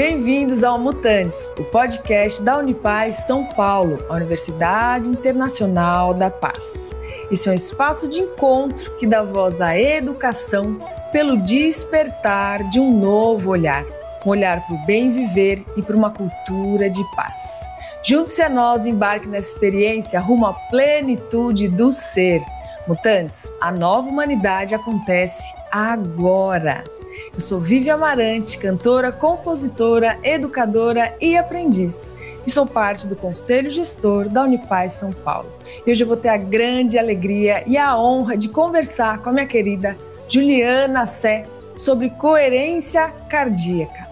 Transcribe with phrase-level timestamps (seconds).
[0.00, 6.94] Bem-vindos ao Mutantes, o podcast da Unipaz São Paulo, a Universidade Internacional da Paz.
[7.30, 10.78] Esse é um espaço de encontro que dá voz à educação
[11.12, 13.84] pelo despertar de um novo olhar,
[14.24, 17.68] um olhar para o bem viver e para uma cultura de paz.
[18.02, 22.40] Junte-se a nós e embarque nessa experiência rumo à plenitude do ser.
[22.88, 26.84] Mutantes, a nova humanidade acontece agora.
[27.32, 32.10] Eu sou Vivi Amarante, cantora, compositora, educadora e aprendiz.
[32.46, 35.50] E sou parte do Conselho Gestor da Unipaz São Paulo.
[35.84, 39.32] E hoje eu vou ter a grande alegria e a honra de conversar com a
[39.32, 39.96] minha querida
[40.28, 44.08] Juliana Sé sobre coerência cardíaca.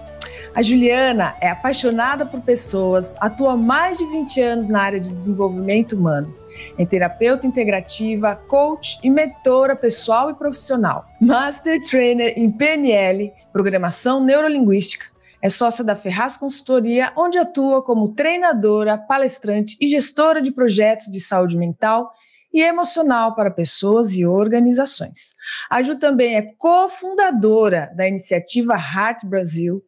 [0.54, 5.12] A Juliana é apaixonada por pessoas, atua há mais de 20 anos na área de
[5.12, 6.34] desenvolvimento humano
[6.78, 11.04] é terapeuta integrativa, coach e mentora pessoal e profissional.
[11.20, 15.06] Master Trainer em PNL, Programação Neurolinguística.
[15.40, 21.20] É sócia da Ferraz Consultoria, onde atua como treinadora, palestrante e gestora de projetos de
[21.20, 22.10] saúde mental
[22.52, 25.32] e emocional para pessoas e organizações.
[25.70, 29.82] A Ju também é cofundadora da iniciativa Heart Brasil,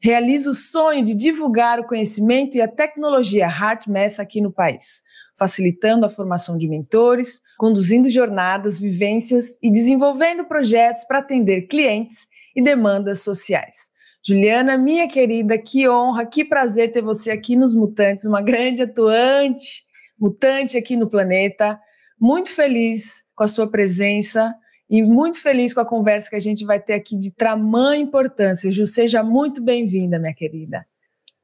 [0.00, 5.02] realiza o sonho de divulgar o conhecimento e a tecnologia HeartMath aqui no país
[5.38, 12.62] facilitando a formação de mentores, conduzindo jornadas, vivências e desenvolvendo projetos para atender clientes e
[12.62, 13.90] demandas sociais.
[14.26, 19.84] Juliana, minha querida, que honra, que prazer ter você aqui nos Mutantes, uma grande atuante,
[20.18, 21.78] mutante aqui no planeta.
[22.18, 24.52] Muito feliz com a sua presença
[24.90, 28.72] e muito feliz com a conversa que a gente vai ter aqui de tamanha importância.
[28.72, 30.84] Ju, seja muito bem-vinda, minha querida.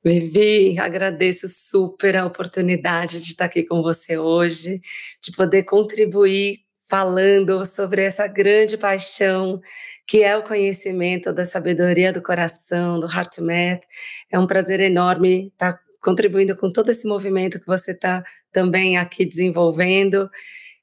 [0.05, 4.81] Vivi, agradeço super a oportunidade de estar aqui com você hoje,
[5.21, 9.61] de poder contribuir falando sobre essa grande paixão
[10.07, 13.83] que é o conhecimento da sabedoria do coração, do Heart Math.
[14.31, 19.25] É um prazer enorme estar contribuindo com todo esse movimento que você está também aqui
[19.25, 20.29] desenvolvendo.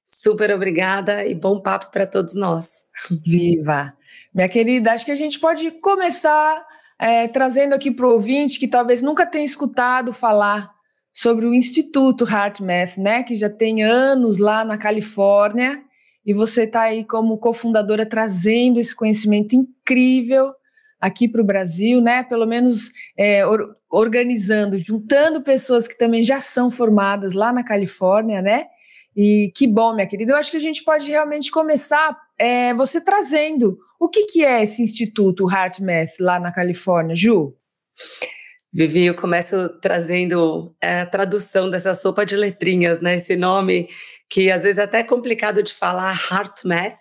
[0.06, 2.88] Super obrigada e bom papo para todos nós.
[3.28, 3.94] Viva!
[4.34, 6.66] Minha querida, acho que a gente pode começar
[7.00, 10.72] é, trazendo aqui para o ouvinte que talvez nunca tenha escutado falar
[11.12, 15.82] sobre o Instituto HeartMath, né, que já tem anos lá na Califórnia,
[16.26, 20.54] e você está aí como cofundadora trazendo esse conhecimento incrível
[21.00, 22.24] aqui para o Brasil, né?
[22.24, 28.42] Pelo menos é, or, organizando, juntando pessoas que também já são formadas lá na Califórnia,
[28.42, 28.66] né?
[29.22, 30.32] E que bom, minha querida.
[30.32, 34.64] Eu acho que a gente pode realmente começar é, você trazendo o que, que é
[34.64, 37.54] esse instituto HeartMath lá na Califórnia, Ju?
[38.72, 43.18] Vivi, eu começo trazendo é, a tradução dessa sopa de letrinhas, né?
[43.18, 43.90] Esse nome
[44.30, 47.00] que às vezes é até complicado de falar, HeartMath,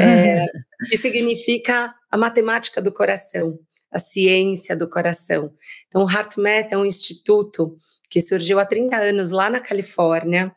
[0.00, 0.46] é,
[0.88, 3.58] que significa a matemática do coração,
[3.90, 5.52] a ciência do coração.
[5.88, 7.76] Então, o HeartMath é um instituto
[8.08, 10.54] que surgiu há 30 anos lá na Califórnia,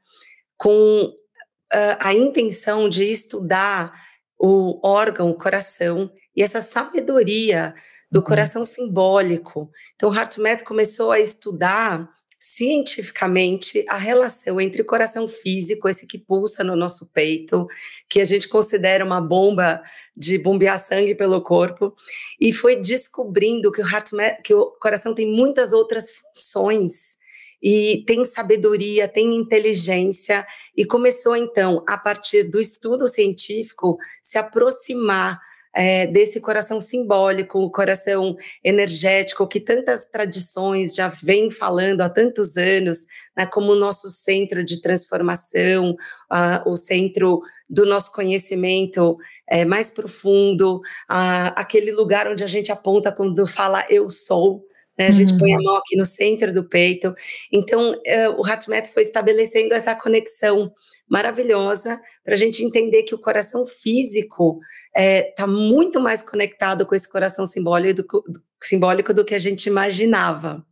[0.62, 3.92] com uh, a intenção de estudar
[4.38, 7.74] o órgão, o coração, e essa sabedoria
[8.12, 8.26] do uhum.
[8.26, 9.72] coração simbólico.
[9.96, 12.08] Então, HeartMath começou a estudar
[12.40, 17.68] cientificamente a relação entre o coração físico, esse que pulsa no nosso peito,
[18.08, 19.82] que a gente considera uma bomba
[20.16, 21.96] de bombear sangue pelo corpo,
[22.40, 27.20] e foi descobrindo que o, HeartMath, que o coração tem muitas outras funções
[27.62, 30.46] e tem sabedoria, tem inteligência,
[30.76, 35.40] e começou então, a partir do estudo científico, se aproximar
[35.74, 42.58] é, desse coração simbólico, o coração energético, que tantas tradições já vêm falando há tantos
[42.58, 43.06] anos,
[43.36, 45.92] né, como o nosso centro de transformação,
[46.32, 49.18] uh, o centro do nosso conhecimento
[49.48, 50.78] é, mais profundo,
[51.10, 54.66] uh, aquele lugar onde a gente aponta quando fala eu sou,
[55.02, 55.08] né?
[55.08, 55.40] A gente uhum.
[55.40, 55.64] põe a uhum.
[55.64, 57.14] mão aqui no centro do peito.
[57.52, 60.72] Então, uh, o HeartMath foi estabelecendo essa conexão
[61.10, 64.60] maravilhosa para a gente entender que o coração físico
[64.96, 69.34] está é, tá muito mais conectado com esse coração simbólico do, do, simbólico do que
[69.34, 70.64] a gente imaginava.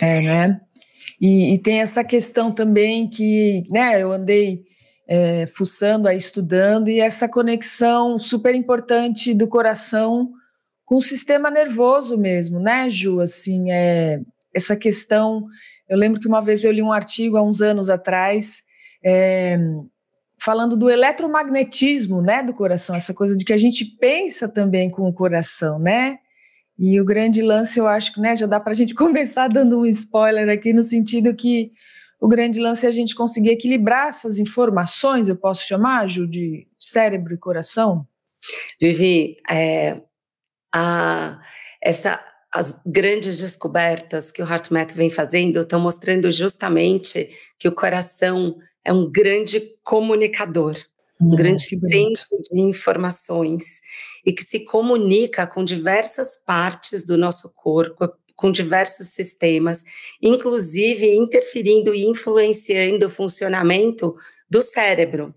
[0.00, 0.60] É, né?
[1.20, 4.62] E, e tem essa questão também que, né, eu andei
[5.08, 10.30] é, fuçando, aí, estudando, e essa conexão super importante do coração
[10.88, 13.20] com o sistema nervoso mesmo, né, Ju?
[13.20, 14.22] Assim, é,
[14.54, 15.44] essa questão.
[15.86, 18.62] Eu lembro que uma vez eu li um artigo há uns anos atrás.
[19.04, 19.58] É,
[20.40, 25.06] falando do eletromagnetismo, né, do coração, essa coisa de que a gente pensa também com
[25.06, 26.18] o coração, né?
[26.78, 29.80] E o grande lance, eu acho que, né, já dá para a gente começar dando
[29.80, 31.70] um spoiler aqui no sentido que
[32.18, 36.66] o grande lance é a gente conseguir equilibrar essas informações, eu posso chamar, Ju, de
[36.78, 38.06] cérebro e coração?
[38.80, 40.00] Vivi, é,
[40.74, 41.40] a,
[41.82, 42.22] essa
[42.52, 48.92] as grandes descobertas que o HeartMath vem fazendo estão mostrando justamente que o coração é
[48.92, 50.76] um grande comunicador,
[51.20, 53.80] um hum, grande centro de informações
[54.24, 59.84] e que se comunica com diversas partes do nosso corpo, com diversos sistemas,
[60.22, 64.16] inclusive interferindo e influenciando o funcionamento
[64.48, 65.34] do cérebro.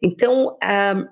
[0.00, 1.08] Então, um,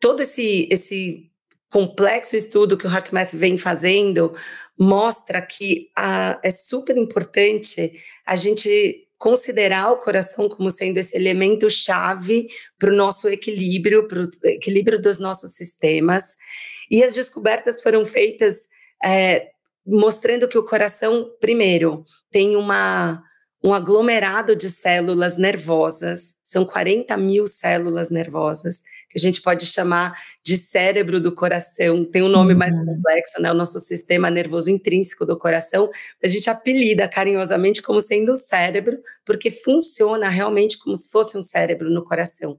[0.00, 1.27] todo esse, esse
[1.70, 4.34] complexo estudo que o HeartMath vem fazendo
[4.78, 7.92] mostra que a, é super importante
[8.24, 12.46] a gente considerar o coração como sendo esse elemento chave
[12.78, 16.36] para o nosso equilíbrio, para o equilíbrio dos nossos sistemas.
[16.88, 18.68] E as descobertas foram feitas
[19.04, 19.48] é,
[19.84, 23.22] mostrando que o coração, primeiro, tem uma
[23.62, 28.84] um aglomerado de células nervosas, são 40 mil células nervosas,
[29.18, 32.58] a gente pode chamar de cérebro do coração, tem um nome uhum.
[32.58, 33.50] mais complexo, né?
[33.50, 35.90] O nosso sistema nervoso intrínseco do coração,
[36.22, 41.42] a gente apelida carinhosamente como sendo o cérebro, porque funciona realmente como se fosse um
[41.42, 42.56] cérebro no coração.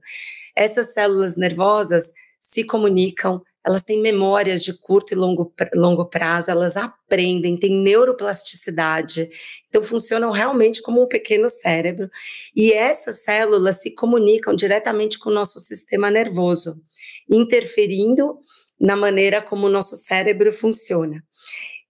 [0.54, 6.76] Essas células nervosas se comunicam, elas têm memórias de curto e longo, longo prazo, elas
[6.76, 9.28] aprendem, têm neuroplasticidade,
[9.68, 12.10] então funcionam realmente como um pequeno cérebro.
[12.56, 16.80] E essas células se comunicam diretamente com o nosso sistema nervoso,
[17.28, 18.38] interferindo
[18.80, 21.22] na maneira como o nosso cérebro funciona.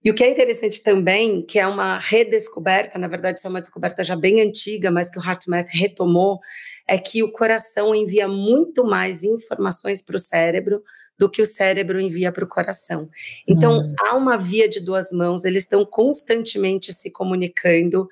[0.03, 3.61] E o que é interessante também, que é uma redescoberta, na verdade, isso é uma
[3.61, 6.39] descoberta já bem antiga, mas que o HeartMath retomou,
[6.91, 10.83] é que o coração envia muito mais informações para o cérebro
[11.17, 13.09] do que o cérebro envia para o coração.
[13.47, 13.95] Então, hum.
[14.01, 18.09] há uma via de duas mãos, eles estão constantemente se comunicando,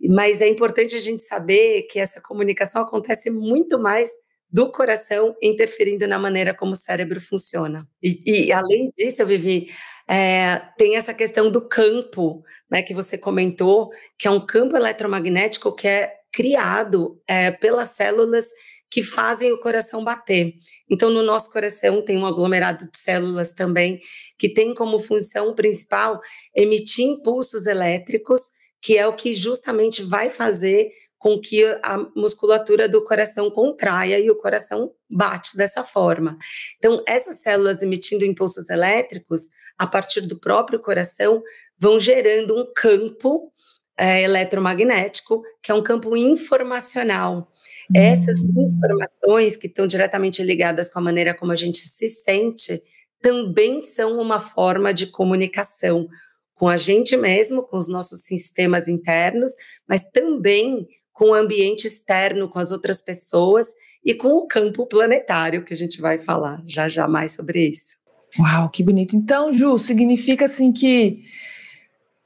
[0.00, 4.12] mas é importante a gente saber que essa comunicação acontece muito mais
[4.48, 7.84] do coração interferindo na maneira como o cérebro funciona.
[8.00, 9.70] E, e além disso, eu Vivi,
[10.06, 15.74] é, tem essa questão do campo, né, que você comentou, que é um campo eletromagnético
[15.74, 18.46] que é criado é, pelas células
[18.90, 20.52] que fazem o coração bater.
[20.88, 24.00] Então, no nosso coração tem um aglomerado de células também
[24.36, 26.20] que tem como função principal
[26.54, 28.50] emitir impulsos elétricos,
[28.82, 30.90] que é o que justamente vai fazer
[31.20, 36.38] com que a musculatura do coração contraia e o coração bate dessa forma.
[36.78, 41.42] Então, essas células emitindo impulsos elétricos, a partir do próprio coração,
[41.78, 43.52] vão gerando um campo
[44.00, 47.52] é, eletromagnético, que é um campo informacional.
[47.94, 52.80] Essas informações que estão diretamente ligadas com a maneira como a gente se sente
[53.20, 56.08] também são uma forma de comunicação
[56.54, 59.52] com a gente mesmo, com os nossos sistemas internos,
[59.86, 65.62] mas também com o ambiente externo, com as outras pessoas e com o campo planetário,
[65.62, 67.96] que a gente vai falar já já mais sobre isso.
[68.38, 69.14] Uau, que bonito.
[69.14, 71.20] Então, Ju, significa assim que,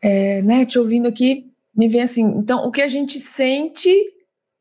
[0.00, 3.92] é, né, te ouvindo aqui, me vem assim, então o que a gente sente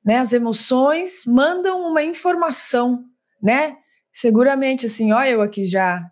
[0.03, 0.17] né?
[0.17, 3.03] As emoções mandam uma informação,
[3.41, 3.77] né?
[4.11, 6.03] Seguramente, assim, olha eu aqui já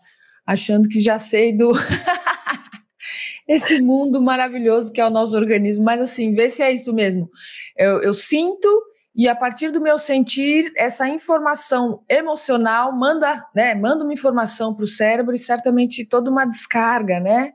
[0.45, 1.71] achando que já sei do
[3.47, 7.29] esse mundo maravilhoso que é o nosso organismo, mas assim, vê se é isso mesmo.
[7.77, 8.67] Eu, eu sinto
[9.13, 14.85] e a partir do meu sentir, essa informação emocional manda, né, manda uma informação para
[14.85, 17.51] o cérebro e certamente toda uma descarga, né?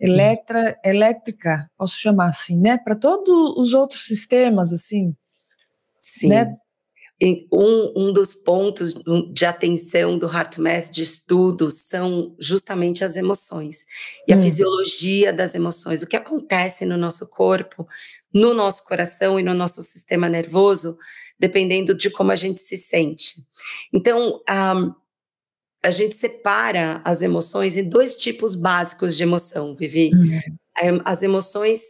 [0.00, 2.78] Eletra, elétrica, posso chamar assim, né?
[2.78, 5.14] Para todos os outros sistemas, assim,
[6.00, 6.28] Sim.
[6.28, 6.56] Né?
[7.52, 8.94] Um, um dos pontos
[9.34, 13.84] de atenção do HeartMath de estudo são justamente as emoções
[14.26, 14.42] e a hum.
[14.42, 17.86] fisiologia das emoções, o que acontece no nosso corpo,
[18.32, 20.96] no nosso coração e no nosso sistema nervoso,
[21.38, 23.34] dependendo de como a gente se sente.
[23.92, 24.94] Então, um,
[25.82, 30.10] a gente separa as emoções em dois tipos básicos de emoção, Vivi.
[30.14, 31.00] Hum.
[31.04, 31.80] As emoções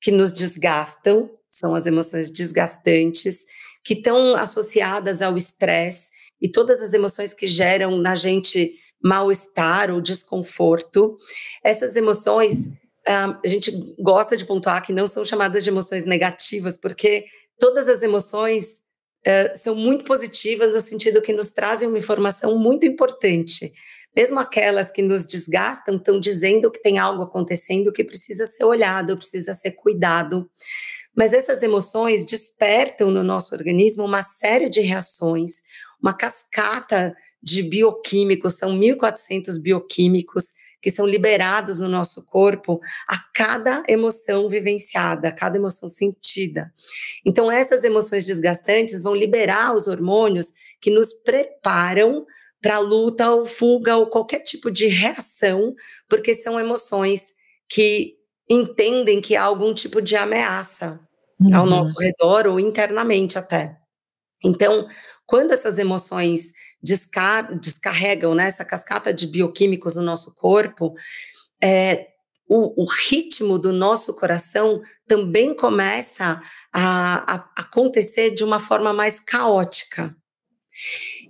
[0.00, 3.44] que nos desgastam, são as emoções desgastantes,
[3.84, 10.00] que estão associadas ao estresse e todas as emoções que geram na gente mal-estar ou
[10.00, 11.16] desconforto.
[11.64, 12.68] Essas emoções,
[13.06, 17.24] ah, a gente gosta de pontuar que não são chamadas de emoções negativas, porque
[17.58, 18.80] todas as emoções
[19.26, 23.72] uh, são muito positivas no sentido que nos trazem uma informação muito importante.
[24.14, 29.16] Mesmo aquelas que nos desgastam estão dizendo que tem algo acontecendo que precisa ser olhado,
[29.16, 30.50] precisa ser cuidado.
[31.14, 35.62] Mas essas emoções despertam no nosso organismo uma série de reações,
[36.02, 43.82] uma cascata de bioquímicos, são 1.400 bioquímicos que são liberados no nosso corpo a cada
[43.88, 46.72] emoção vivenciada, a cada emoção sentida.
[47.24, 52.26] Então, essas emoções desgastantes vão liberar os hormônios que nos preparam
[52.62, 55.74] para luta ou fuga ou qualquer tipo de reação,
[56.08, 57.34] porque são emoções
[57.68, 58.14] que
[58.48, 61.00] entendem que há algum tipo de ameaça
[61.40, 61.56] uhum.
[61.56, 63.76] ao nosso redor ou internamente até.
[64.42, 64.86] Então,
[65.26, 70.94] quando essas emoções descar descarregam né, essa cascata de bioquímicos no nosso corpo,
[71.62, 72.08] é,
[72.48, 79.20] o, o, ritmo do nosso coração também começa a, a acontecer de uma forma mais
[79.20, 80.16] caótica.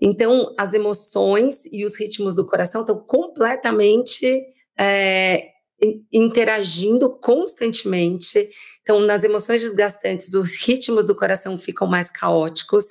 [0.01, 4.43] Então, as emoções e os ritmos do coração estão completamente
[4.79, 5.49] é,
[6.13, 8.49] interagindo constantemente.
[8.83, 12.87] Então, nas emoções desgastantes, os ritmos do coração ficam mais caóticos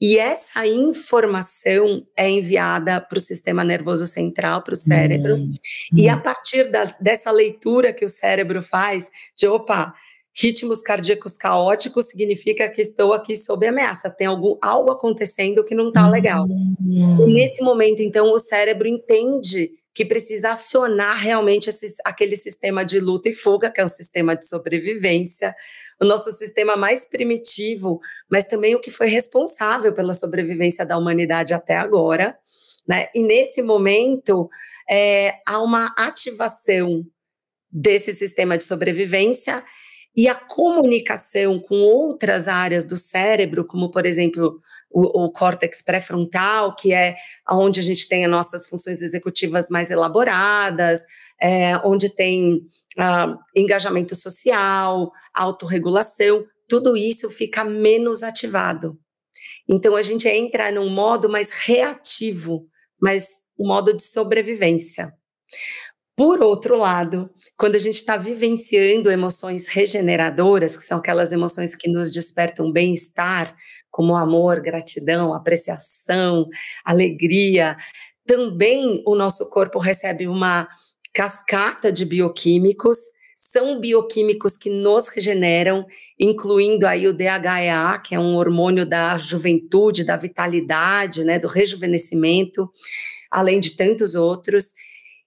[0.00, 5.36] e essa informação é enviada para o sistema nervoso central, para o cérebro.
[5.36, 5.52] Hum,
[5.94, 9.94] e a partir da, dessa leitura que o cérebro faz, de opa,
[10.36, 15.88] ritmos cardíacos caóticos significa que estou aqui sob ameaça, tem algum, algo acontecendo que não
[15.88, 16.44] está legal.
[16.44, 17.28] Hum.
[17.28, 22.98] E nesse momento, então, o cérebro entende que precisa acionar realmente esse, aquele sistema de
[22.98, 25.54] luta e fuga, que é o sistema de sobrevivência,
[26.00, 31.54] o nosso sistema mais primitivo, mas também o que foi responsável pela sobrevivência da humanidade
[31.54, 32.36] até agora.
[32.86, 33.06] Né?
[33.14, 34.50] E nesse momento,
[34.90, 37.06] é, há uma ativação
[37.70, 39.64] desse sistema de sobrevivência
[40.16, 46.76] e a comunicação com outras áreas do cérebro, como por exemplo o, o córtex pré-frontal,
[46.76, 47.16] que é
[47.50, 51.04] onde a gente tem as nossas funções executivas mais elaboradas,
[51.40, 52.54] é, onde tem
[52.96, 58.96] uh, engajamento social, autorregulação, tudo isso fica menos ativado.
[59.68, 62.66] Então a gente entra num modo mais reativo,
[63.00, 65.12] mas o um modo de sobrevivência.
[66.16, 71.88] Por outro lado, quando a gente está vivenciando emoções regeneradoras, que são aquelas emoções que
[71.88, 73.56] nos despertam bem-estar,
[73.90, 76.46] como amor, gratidão, apreciação,
[76.84, 77.76] alegria,
[78.24, 80.68] também o nosso corpo recebe uma
[81.12, 82.96] cascata de bioquímicos.
[83.36, 85.84] São bioquímicos que nos regeneram,
[86.18, 92.70] incluindo aí o DHEA, que é um hormônio da juventude, da vitalidade, né, do rejuvenescimento,
[93.30, 94.72] além de tantos outros.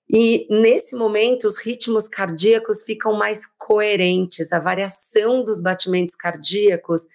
[0.10, 7.08] E nesse momento, os ritmos cardíacos ficam mais coerentes, a variação dos batimentos cardíacos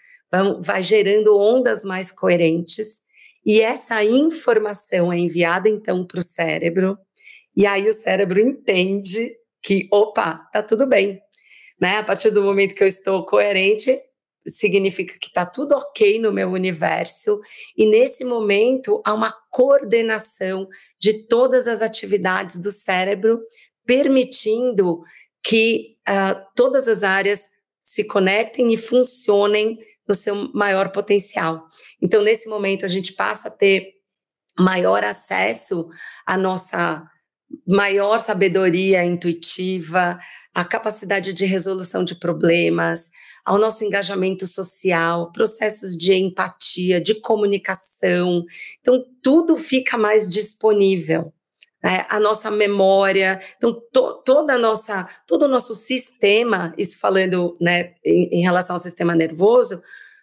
[0.60, 3.02] vai gerando ondas mais coerentes,
[3.44, 6.96] e essa informação é enviada então para o cérebro,
[7.56, 9.30] e aí o cérebro entende
[9.62, 11.20] que, opa, tá tudo bem.
[11.80, 11.98] Né?
[11.98, 13.98] A partir do momento que eu estou coerente,
[14.46, 17.40] significa que está tudo ok no meu universo,
[17.76, 20.68] e nesse momento há uma coordenação
[20.98, 23.40] de todas as atividades do cérebro,
[23.84, 25.00] permitindo
[25.42, 27.48] que uh, todas as áreas
[27.80, 31.66] se conectem e funcionem no seu maior potencial.
[32.00, 33.94] Então, nesse momento, a gente passa a ter
[34.58, 35.88] maior acesso
[36.26, 37.02] à nossa
[37.66, 40.18] maior sabedoria intuitiva,
[40.54, 43.10] à capacidade de resolução de problemas,
[43.44, 48.44] ao nosso engajamento social, processos de empatia, de comunicação.
[48.80, 51.32] Então, tudo fica mais disponível.
[51.82, 52.06] Né?
[52.08, 58.38] A nossa memória, então to, toda nossa, todo o nosso sistema, isso falando né, em,
[58.38, 59.82] em relação ao sistema nervoso,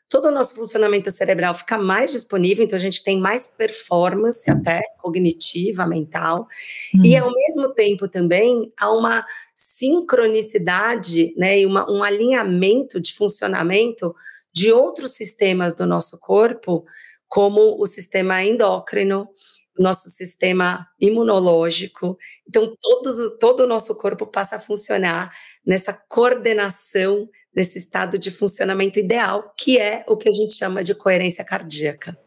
[0.09, 4.81] todo o nosso funcionamento cerebral fica mais disponível, então a gente tem mais performance até
[4.97, 6.47] cognitiva, mental,
[6.95, 7.05] hum.
[7.05, 9.23] e ao mesmo tempo também há uma
[9.53, 14.15] sincronicidade, né, e uma, um alinhamento de funcionamento
[14.51, 16.83] de outros sistemas do nosso corpo,
[17.27, 19.29] como o sistema endócrino,
[19.77, 22.17] nosso sistema imunológico.
[22.47, 25.31] Então, todos, todo o nosso corpo passa a funcionar
[25.63, 30.93] nessa coordenação nesse estado de funcionamento ideal, que é o que a gente chama de
[30.93, 32.17] coerência cardíaca.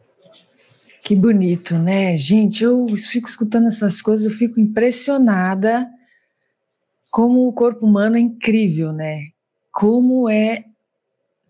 [1.02, 2.16] Que bonito, né?
[2.16, 5.88] Gente, eu fico escutando essas coisas, eu fico impressionada
[7.10, 9.18] como o corpo humano é incrível, né?
[9.72, 10.64] Como é,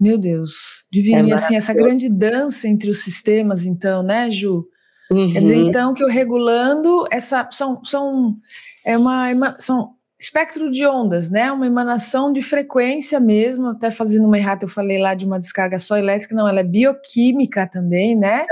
[0.01, 1.29] meu Deus, divino.
[1.29, 4.67] É assim, essa grande dança entre os sistemas, então, né, Ju?
[5.11, 5.33] Uhum.
[5.33, 5.69] Quer dizer, uhum.
[5.69, 7.49] então, que eu regulando essa.
[7.53, 8.37] São, são,
[8.85, 11.51] é uma, são espectro de ondas, né?
[11.51, 13.71] Uma emanação de frequência mesmo.
[13.71, 16.65] Até fazendo uma errata, eu falei lá de uma descarga só elétrica, não, ela é
[16.65, 18.47] bioquímica também, né?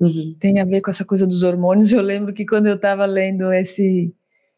[0.00, 0.34] Uhum.
[0.40, 1.92] Tem a ver com essa coisa dos hormônios.
[1.92, 4.12] Eu lembro que quando eu estava lendo esse,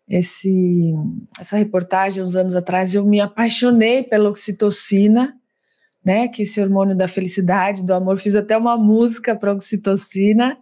[0.09, 0.94] esse,
[1.38, 5.35] essa reportagem uns anos atrás, eu me apaixonei pela oxitocina,
[6.02, 6.26] né?
[6.26, 8.18] Que é esse hormônio da felicidade, do amor.
[8.18, 10.56] Fiz até uma música para oxitocina.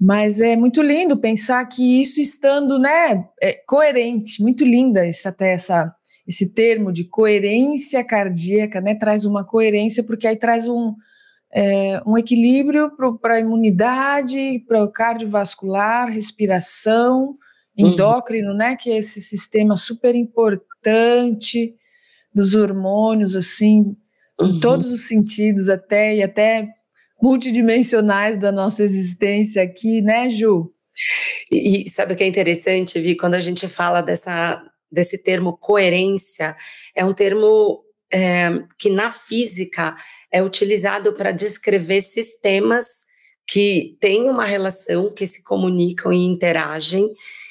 [0.00, 5.52] Mas é muito lindo pensar que isso estando, né, é coerente, muito linda esse, até
[5.52, 5.94] essa,
[6.26, 10.94] esse termo de coerência cardíaca, né, traz uma coerência, porque aí traz um,
[11.52, 17.36] é, um equilíbrio para a imunidade, para o cardiovascular, respiração,
[17.76, 18.56] endócrino, uhum.
[18.56, 18.76] né?
[18.76, 21.74] Que é esse sistema super importante
[22.34, 23.96] dos hormônios, assim,
[24.40, 24.48] uhum.
[24.48, 26.68] em todos os sentidos, até e até
[27.20, 30.72] multidimensionais da nossa existência aqui, né, Ju?
[31.50, 35.56] E, e sabe o que é interessante, Vi, quando a gente fala dessa, desse termo
[35.56, 36.56] coerência,
[36.94, 37.82] é um termo
[38.12, 39.96] é, que na física
[40.32, 43.04] é utilizado para descrever sistemas
[43.46, 47.08] que têm uma relação, que se comunicam e interagem,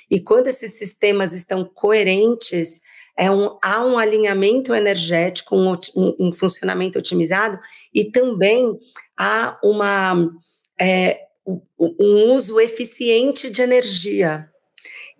[0.09, 2.81] e quando esses sistemas estão coerentes,
[3.17, 5.73] é um, há um alinhamento energético, um,
[6.19, 7.59] um, funcionamento otimizado,
[7.93, 8.77] e também
[9.17, 10.29] há uma,
[10.79, 11.19] é,
[11.69, 14.49] um uso eficiente de energia.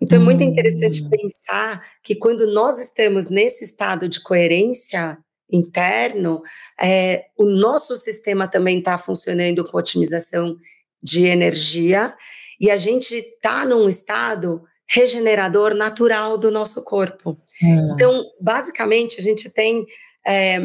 [0.00, 1.08] Então, é muito interessante hum.
[1.08, 5.18] pensar que quando nós estamos nesse estado de coerência
[5.50, 6.42] interno,
[6.80, 10.56] é, o nosso sistema também está funcionando com otimização
[11.02, 12.14] de energia
[12.60, 17.38] e a gente está num estado regenerador natural do nosso corpo.
[17.62, 17.92] Hum.
[17.94, 19.84] Então, basicamente, a gente tem
[20.26, 20.60] é,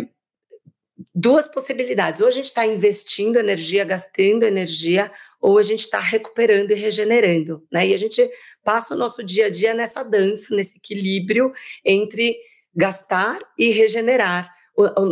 [1.13, 2.21] duas possibilidades.
[2.21, 7.65] Ou a gente está investindo energia, gastando energia, ou a gente está recuperando e regenerando,
[7.71, 7.87] né?
[7.87, 8.29] E a gente
[8.63, 11.51] passa o nosso dia a dia nessa dança, nesse equilíbrio
[11.83, 12.37] entre
[12.75, 14.53] gastar e regenerar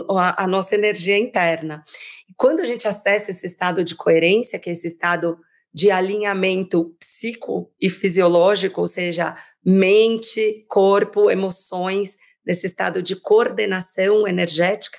[0.10, 1.84] a, a nossa energia interna.
[2.30, 5.38] E quando a gente acessa esse estado de coerência, que é esse estado
[5.74, 14.98] de alinhamento psico e fisiológico, ou seja, mente, corpo, emoções, nesse estado de coordenação energética,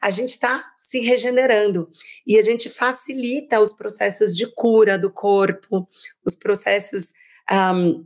[0.00, 1.88] a gente está se regenerando
[2.26, 5.88] e a gente facilita os processos de cura do corpo,
[6.24, 7.12] os processos
[7.50, 8.04] um,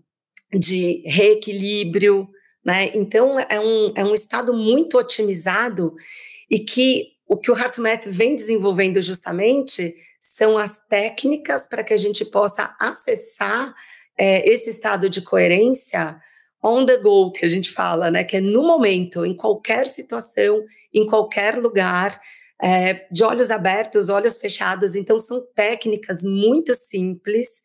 [0.58, 2.28] de reequilíbrio,
[2.64, 2.90] né?
[2.94, 5.94] Então é um, é um estado muito otimizado
[6.50, 11.96] e que o que o HeartMath vem desenvolvendo justamente são as técnicas para que a
[11.96, 13.74] gente possa acessar
[14.18, 16.20] é, esse estado de coerência
[16.62, 18.24] on the go, que a gente fala, né?
[18.24, 22.20] Que é no momento, em qualquer situação, em qualquer lugar,
[22.60, 24.96] é, de olhos abertos, olhos fechados.
[24.96, 27.62] Então, são técnicas muito simples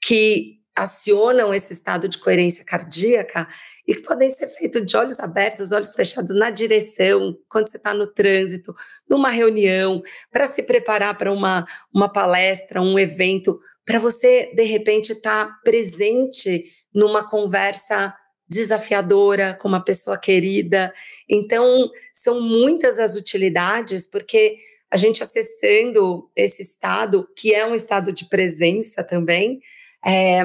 [0.00, 3.48] que acionam esse estado de coerência cardíaca
[3.88, 7.94] e que podem ser feitos de olhos abertos, olhos fechados na direção, quando você está
[7.94, 8.76] no trânsito,
[9.08, 15.14] numa reunião, para se preparar para uma, uma palestra, um evento, para você, de repente,
[15.14, 18.14] estar tá presente numa conversa
[18.46, 20.92] desafiadora, com uma pessoa querida.
[21.26, 24.58] Então, são muitas as utilidades, porque
[24.90, 29.60] a gente acessando esse estado, que é um estado de presença também,
[30.04, 30.42] é,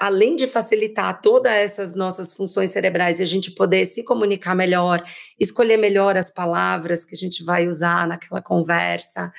[0.00, 5.04] além de facilitar todas essas nossas funções cerebrais e a gente poder se comunicar melhor,
[5.38, 9.32] escolher melhor as palavras que a gente vai usar naquela conversa,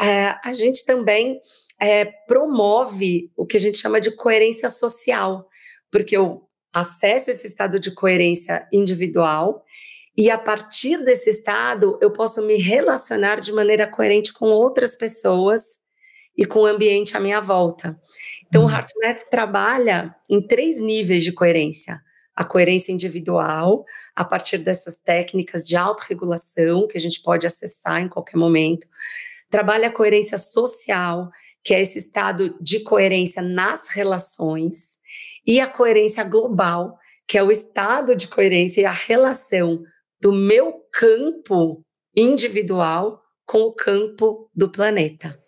[0.00, 1.40] é, a gente também
[1.80, 5.48] é, promove o que a gente chama de coerência social,
[5.90, 9.64] porque eu acesso esse estado de coerência individual
[10.16, 15.80] e a partir desse estado eu posso me relacionar de maneira coerente com outras pessoas
[16.36, 17.98] e com o ambiente à minha volta.
[18.54, 18.70] Então, o.
[18.70, 22.00] HeartMath trabalha em três níveis de coerência.
[22.36, 28.08] A coerência individual, a partir dessas técnicas de autorregulação que a gente pode acessar em
[28.08, 28.86] qualquer momento.
[29.50, 31.30] Trabalha a coerência social,
[31.64, 34.98] que é esse estado de coerência nas relações
[35.44, 39.82] e a coerência global, que é o estado de coerência e a relação
[40.20, 45.43] do meu campo individual com o campo do planeta.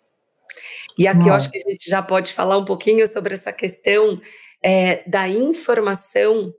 [0.97, 1.29] E aqui Nossa.
[1.29, 4.19] eu acho que a gente já pode falar um pouquinho sobre essa questão
[4.63, 6.53] é, da informação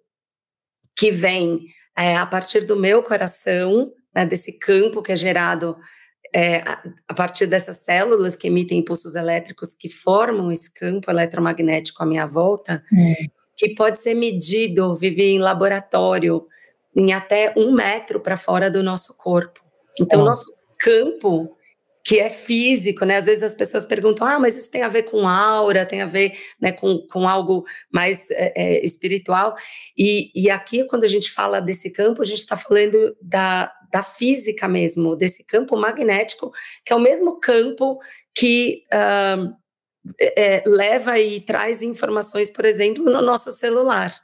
[0.97, 5.77] que vem é, a partir do meu coração, né, desse campo que é gerado
[6.35, 6.63] é,
[7.09, 12.27] a partir dessas células que emitem impulsos elétricos que formam esse campo eletromagnético à minha
[12.27, 13.27] volta, é.
[13.57, 16.47] que pode ser medido, viver em laboratório,
[16.95, 19.61] em até um metro para fora do nosso corpo.
[20.01, 20.31] Então, Nossa.
[20.31, 21.57] nosso campo,
[22.09, 23.17] que é físico, né?
[23.17, 26.07] Às vezes as pessoas perguntam, ah, mas isso tem a ver com aura, tem a
[26.07, 29.55] ver né, com, com algo mais é, é, espiritual.
[29.95, 34.03] E, e aqui, quando a gente fala desse campo, a gente está falando da, da
[34.03, 36.51] física mesmo, desse campo magnético,
[36.83, 37.99] que é o mesmo campo
[38.35, 39.55] que uh,
[40.19, 44.19] é, leva e traz informações, por exemplo, no nosso celular,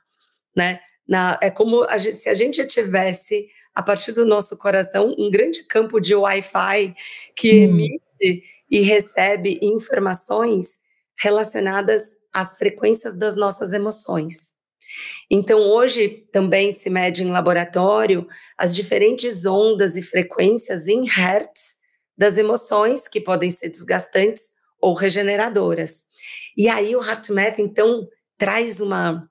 [0.56, 0.80] né?
[1.06, 5.30] Na, é como a gente, se a gente tivesse, a partir do nosso coração, um
[5.30, 6.94] grande campo de Wi-Fi
[7.34, 7.64] que hum.
[7.64, 10.78] emite e recebe informações
[11.18, 14.54] relacionadas às frequências das nossas emoções.
[15.30, 21.76] Então, hoje também se mede em laboratório as diferentes ondas e frequências em hertz
[22.16, 26.04] das emoções, que podem ser desgastantes ou regeneradoras.
[26.56, 28.06] E aí o HeartMath, então,
[28.38, 29.28] traz uma,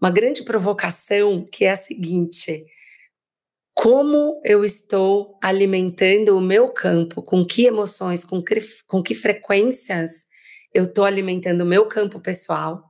[0.00, 2.64] uma grande provocação que é a seguinte:
[3.82, 10.28] como eu estou alimentando o meu campo, com que emoções, com que, com que frequências
[10.72, 12.84] eu estou alimentando o meu campo pessoal,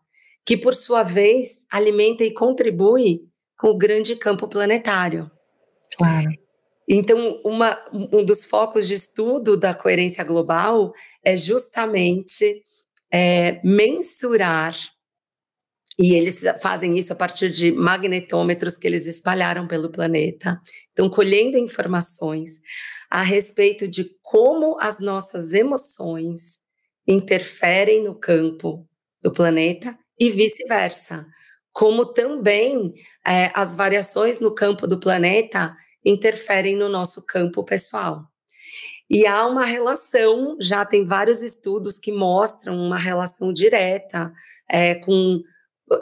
[0.45, 3.23] que por sua vez alimenta e contribui
[3.59, 5.31] com o grande campo planetário.
[5.97, 6.31] Claro.
[6.87, 10.93] Então, uma, um dos focos de estudo da coerência global
[11.25, 12.63] é justamente
[13.11, 14.77] é, mensurar,
[15.99, 20.61] e eles fazem isso a partir de magnetômetros que eles espalharam pelo planeta.
[20.93, 22.61] Então, colhendo informações
[23.11, 26.61] a respeito de como as nossas emoções
[27.07, 28.89] interferem no campo
[29.23, 31.27] do planeta e vice-versa.
[31.73, 32.95] Como também
[33.27, 35.75] é, as variações no campo do planeta
[36.05, 38.27] interferem no nosso campo pessoal.
[39.09, 44.33] E há uma relação, já tem vários estudos que mostram uma relação direta
[44.69, 45.43] é, com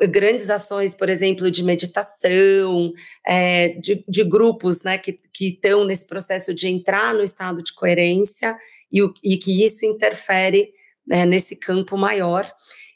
[0.08, 2.92] grandes ações, por exemplo, de meditação,
[3.26, 8.56] é, de, de, grupos né, que estão nesse processo de entrar no estado de coerência
[8.90, 10.70] e, o, e que isso interfere
[11.06, 12.50] né, nesse campo maior.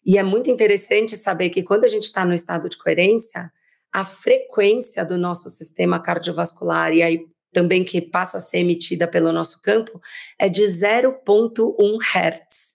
[0.04, 3.50] E é muito interessante saber que quando a gente está no estado de coerência,
[3.92, 7.20] a frequência do nosso sistema cardiovascular, e aí
[7.52, 10.00] também que passa a ser emitida pelo nosso campo,
[10.38, 12.74] é de 0,1 Hz.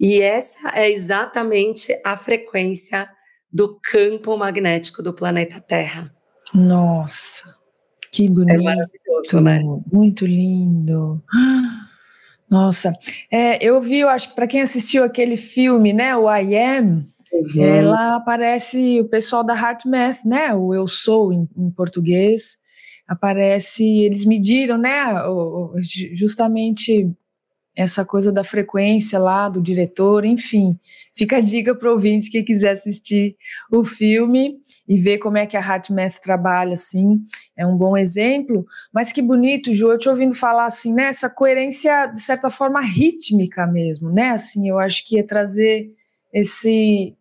[0.00, 3.08] E essa é exatamente a frequência
[3.52, 6.12] do campo magnético do planeta Terra.
[6.54, 7.54] Nossa,
[8.10, 8.60] que bonito.
[8.60, 9.60] É maravilhoso, né?
[9.92, 11.22] Muito lindo.
[12.50, 12.92] Nossa,
[13.30, 17.02] é, eu vi, eu acho que para quem assistiu aquele filme, né, o I Am,
[17.32, 17.62] uhum.
[17.62, 22.58] é, lá aparece o pessoal da Heart Math, né, o Eu Sou em, em português,
[23.08, 24.92] aparece, eles mediram, né,
[26.12, 27.10] justamente
[27.74, 30.78] essa coisa da frequência lá do diretor, enfim,
[31.14, 33.36] fica a dica para o ouvinte que quiser assistir
[33.70, 37.20] o filme e ver como é que a HeartMath trabalha, assim,
[37.56, 41.30] é um bom exemplo, mas que bonito, Ju, eu te ouvindo falar, assim, né, essa
[41.30, 45.90] coerência, de certa forma, rítmica mesmo, né, assim, eu acho que é trazer
[46.30, 47.16] esse,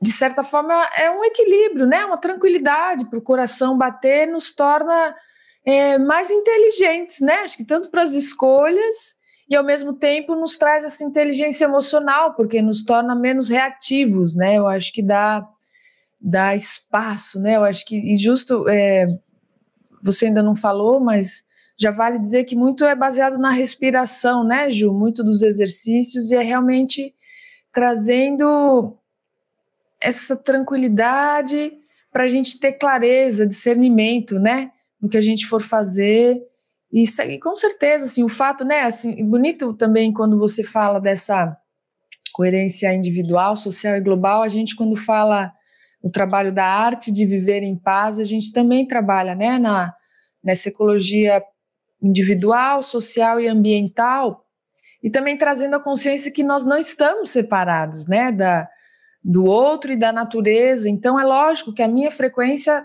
[0.00, 5.14] de certa forma, é um equilíbrio, né, uma tranquilidade para o coração bater, nos torna
[5.64, 7.34] é, mais inteligentes, né?
[7.40, 9.16] Acho que tanto para as escolhas
[9.48, 14.56] e ao mesmo tempo nos traz essa inteligência emocional, porque nos torna menos reativos, né?
[14.56, 15.46] Eu acho que dá,
[16.20, 17.56] dá espaço, né?
[17.56, 19.06] Eu acho que, e justo, é,
[20.02, 21.44] você ainda não falou, mas
[21.76, 24.92] já vale dizer que muito é baseado na respiração, né, Ju?
[24.92, 27.14] Muito dos exercícios e é realmente
[27.72, 28.96] trazendo
[30.00, 31.72] essa tranquilidade
[32.12, 34.70] para a gente ter clareza, discernimento, né?
[35.02, 36.40] No que a gente for fazer.
[36.92, 37.04] E,
[37.40, 41.56] com certeza, assim, o fato, né, assim, bonito também quando você fala dessa
[42.32, 45.52] coerência individual, social e global, a gente quando fala
[46.02, 49.92] no trabalho da arte de viver em paz, a gente também trabalha, né, na
[50.42, 51.40] nessa ecologia
[52.02, 54.44] individual, social e ambiental,
[55.00, 58.68] e também trazendo a consciência que nós não estamos separados, né, da,
[59.22, 60.88] do outro e da natureza.
[60.88, 62.84] Então é lógico que a minha frequência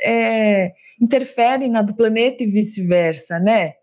[0.00, 3.74] é, interfere na do planeta e vice-versa, né?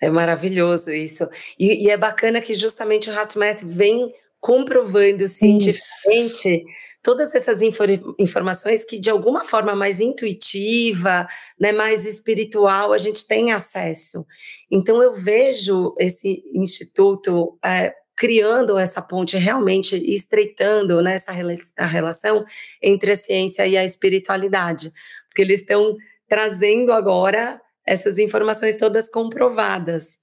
[0.00, 1.28] É maravilhoso isso.
[1.58, 6.62] E, e, é bacana que justamente o HeartMath vem comprovando cientificamente
[7.02, 11.26] todas essas infor informações que de alguma forma mais intuitiva,
[11.58, 14.26] né, mais espiritual, a gente tem acesso.
[14.70, 21.32] Então eu vejo esse instituto é, criando essa ponte realmente estreitando né, essa
[21.76, 22.44] a relação
[22.82, 24.92] entre a ciência e a espiritualidade,
[25.28, 25.96] porque eles estão
[26.28, 30.18] trazendo agora essas informações todas comprovadas.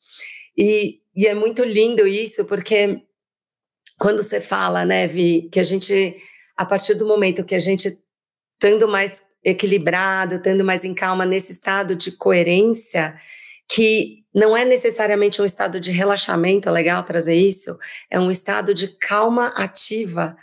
[0.58, 3.02] E, e é muito lindo isso, porque
[4.00, 6.16] quando você fala, né, Vi, que a gente,
[6.58, 7.98] a partir do momento que a gente,
[8.54, 13.16] estando mais equilibrado, estando mais em calma, nesse estado de coerência,
[13.74, 17.78] que não é necessariamente um estado de relaxamento, é legal trazer isso,
[18.10, 20.36] é um estado de calma ativa.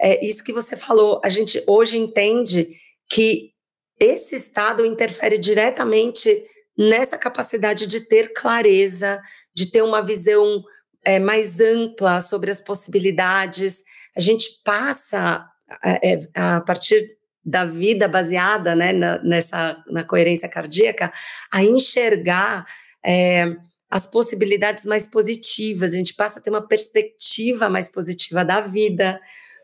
[0.00, 2.68] É isso que você falou, a gente hoje entende
[3.08, 3.52] que
[3.98, 6.44] esse estado interfere diretamente
[6.76, 9.20] nessa capacidade de ter clareza,
[9.54, 10.62] de ter uma visão
[11.04, 13.82] é, mais ampla sobre as possibilidades.
[14.16, 15.46] A gente passa
[15.82, 21.12] é, a partir da vida baseada né, na, nessa na coerência cardíaca
[21.52, 22.66] a enxergar
[23.04, 23.54] é,
[23.90, 29.20] as possibilidades mais positivas, a gente passa a ter uma perspectiva mais positiva da vida,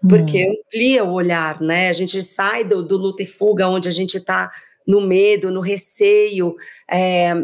[0.09, 0.53] porque hum.
[0.53, 1.89] amplia o olhar, né?
[1.89, 4.51] A gente sai do, do luta e fuga, onde a gente está
[4.87, 6.55] no medo, no receio,
[6.91, 7.35] é,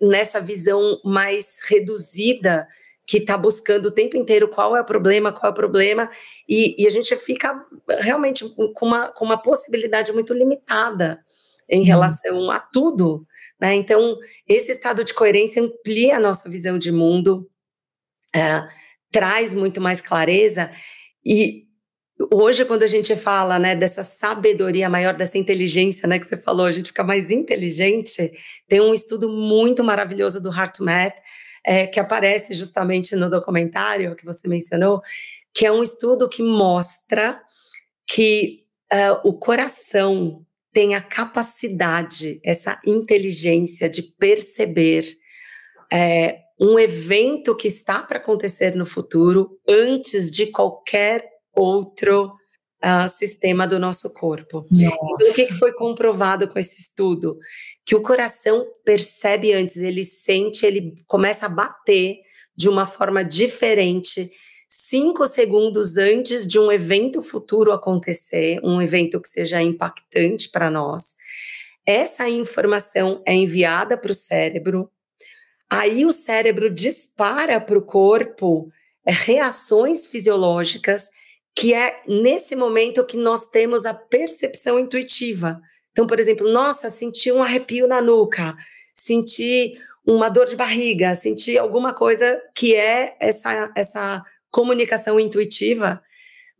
[0.00, 2.66] nessa visão mais reduzida
[3.08, 6.10] que está buscando o tempo inteiro qual é o problema, qual é o problema,
[6.46, 7.58] e, e a gente fica
[8.00, 8.44] realmente
[8.74, 11.18] com uma, com uma possibilidade muito limitada
[11.66, 11.86] em uhum.
[11.86, 13.26] relação a tudo.
[13.58, 13.74] Né?
[13.76, 14.14] Então,
[14.46, 17.48] esse estado de coerência amplia a nossa visão de mundo,
[18.36, 18.68] é,
[19.10, 20.70] traz muito mais clareza,
[21.24, 21.66] e
[22.30, 26.66] hoje, quando a gente fala né, dessa sabedoria maior, dessa inteligência né, que você falou,
[26.66, 28.30] a gente fica mais inteligente,
[28.68, 31.16] tem um estudo muito maravilhoso do HeartMath,
[31.64, 35.02] é, que aparece justamente no documentário que você mencionou,
[35.54, 37.40] que é um estudo que mostra
[38.06, 45.04] que uh, o coração tem a capacidade, essa inteligência de perceber
[45.92, 52.32] é, um evento que está para acontecer no futuro antes de qualquer outro
[52.84, 54.66] uh, sistema do nosso corpo.
[54.70, 57.38] Então, o que, que foi comprovado com esse estudo?
[57.88, 62.20] Que o coração percebe antes, ele sente, ele começa a bater
[62.54, 64.30] de uma forma diferente
[64.68, 71.16] cinco segundos antes de um evento futuro acontecer, um evento que seja impactante para nós.
[71.86, 74.90] Essa informação é enviada para o cérebro,
[75.70, 78.70] aí o cérebro dispara para o corpo
[79.06, 81.10] é, reações fisiológicas
[81.56, 85.60] que é nesse momento que nós temos a percepção intuitiva.
[85.92, 88.56] Então, por exemplo, nossa, senti um arrepio na nuca,
[88.94, 96.02] senti uma dor de barriga, senti alguma coisa que é essa, essa comunicação intuitiva.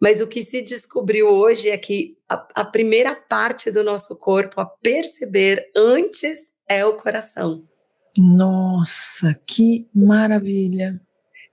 [0.00, 4.60] Mas o que se descobriu hoje é que a, a primeira parte do nosso corpo
[4.60, 7.64] a perceber antes é o coração.
[8.16, 11.00] Nossa, que maravilha!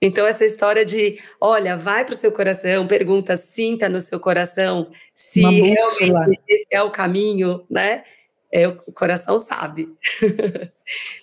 [0.06, 4.88] Então, essa história de, olha, vai para o seu coração, pergunta, sinta no seu coração
[5.12, 8.04] se realmente esse é o caminho, né?
[8.52, 9.86] É, o coração sabe.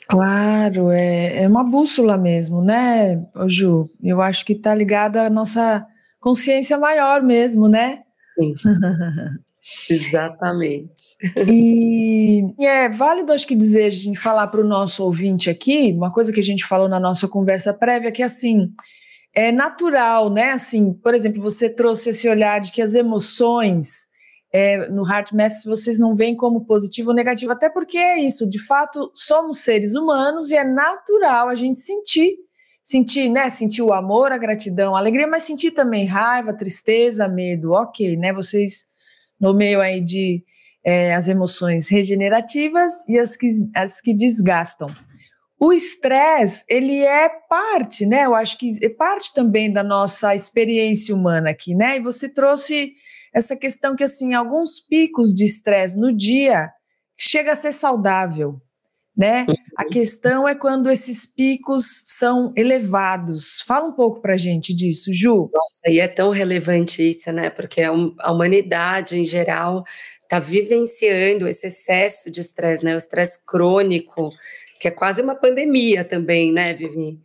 [0.10, 3.90] claro, é, é uma bússola mesmo, né, Ju?
[4.04, 5.88] Eu acho que está ligada à nossa
[6.20, 8.04] consciência maior mesmo, né?
[8.38, 8.54] Sim.
[9.90, 11.18] Exatamente.
[11.48, 15.92] E, e, é válido, acho que, dizer, a gente falar para o nosso ouvinte aqui,
[15.94, 18.70] uma coisa que a gente falou na nossa conversa prévia, que assim,
[19.34, 20.52] é natural, né?
[20.52, 24.08] Assim, por exemplo, você trouxe esse olhar de que as emoções
[24.54, 28.60] é, no HeartMath vocês não veem como positivo ou negativo, até porque é isso, de
[28.60, 32.38] fato, somos seres humanos e é natural a gente sentir
[32.84, 37.72] sentir, né, sentir o amor, a gratidão, a alegria, mas sentir também raiva, tristeza, medo,
[37.72, 38.86] ok, né, vocês
[39.40, 40.44] no meio aí de
[40.86, 44.94] é, as emoções regenerativas e as que, as que desgastam.
[45.60, 48.26] O estresse, ele é parte, né?
[48.26, 51.96] Eu acho que é parte também da nossa experiência humana aqui, né?
[51.96, 52.92] E você trouxe
[53.34, 56.70] essa questão que, assim, alguns picos de estresse no dia
[57.18, 58.62] chega a ser saudável,
[59.16, 59.46] né?
[59.78, 59.90] A uhum.
[59.90, 63.62] questão é quando esses picos são elevados.
[63.62, 65.50] Fala um pouco para a gente disso, Ju.
[65.54, 67.50] Nossa, e é tão relevante isso, né?
[67.50, 69.84] Porque a humanidade em geral
[70.24, 72.96] está vivenciando esse excesso de estresse, né?
[72.96, 74.26] O estresse crônico,
[74.80, 77.20] que é quase uma pandemia também, né, Vivi?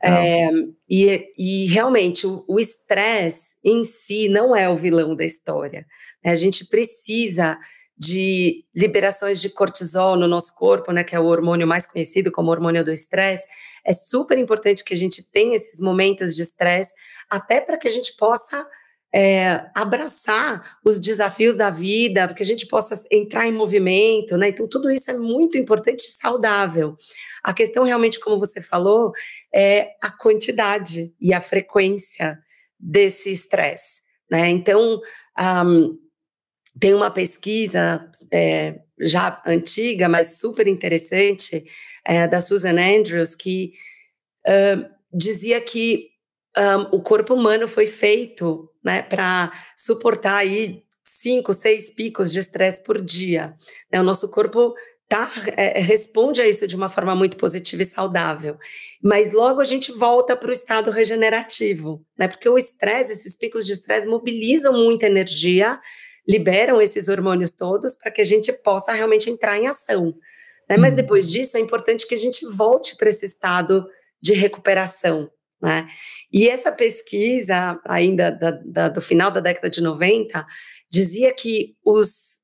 [0.00, 0.48] É,
[0.88, 5.84] e, e realmente o estresse em si não é o vilão da história.
[6.24, 6.30] Né?
[6.30, 7.58] A gente precisa
[8.02, 12.50] de liberações de cortisol no nosso corpo, né, que é o hormônio mais conhecido como
[12.50, 13.46] hormônio do estresse,
[13.84, 16.94] é super importante que a gente tenha esses momentos de estresse,
[17.30, 18.66] até para que a gente possa
[19.14, 24.48] é, abraçar os desafios da vida, para que a gente possa entrar em movimento, né?
[24.48, 26.96] Então, tudo isso é muito importante e saudável.
[27.44, 29.12] A questão, realmente, como você falou,
[29.54, 32.38] é a quantidade e a frequência
[32.80, 34.48] desse estresse, né?
[34.48, 35.00] Então,
[35.38, 35.98] um,
[36.78, 41.64] tem uma pesquisa é, já antiga, mas super interessante,
[42.04, 43.72] é, da Susan Andrews, que
[45.12, 46.08] dizia que
[46.56, 52.82] um, o corpo humano foi feito né, para suportar aí cinco, seis picos de estresse
[52.82, 53.54] por dia.
[53.90, 54.74] Né, o nosso corpo
[55.08, 58.58] tá, é, responde a isso de uma forma muito positiva e saudável.
[59.02, 62.28] Mas logo a gente volta para o estado regenerativo, né?
[62.28, 65.78] Porque o estresse, esses picos de estresse mobilizam muita energia
[66.28, 70.14] liberam esses hormônios todos para que a gente possa realmente entrar em ação.
[70.68, 70.76] Né?
[70.76, 70.96] Mas uhum.
[70.96, 73.86] depois disso, é importante que a gente volte para esse estado
[74.20, 75.30] de recuperação.
[75.62, 75.86] Né?
[76.32, 80.44] E essa pesquisa, ainda da, da, do final da década de 90,
[80.90, 82.40] dizia que os,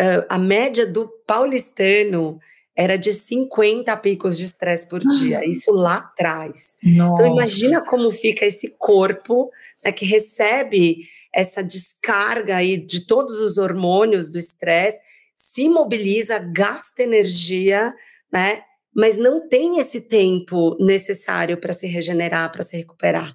[0.00, 2.38] uh, a média do paulistano
[2.74, 5.44] era de 50 picos de estresse por dia, ah.
[5.44, 6.76] isso lá atrás.
[6.82, 7.22] Nossa.
[7.22, 9.50] Então, imagina como fica esse corpo
[9.84, 15.00] né, que recebe essa descarga aí de todos os hormônios do estresse,
[15.34, 17.92] se mobiliza, gasta energia,
[18.32, 18.62] né?
[18.94, 23.34] mas não tem esse tempo necessário para se regenerar, para se recuperar.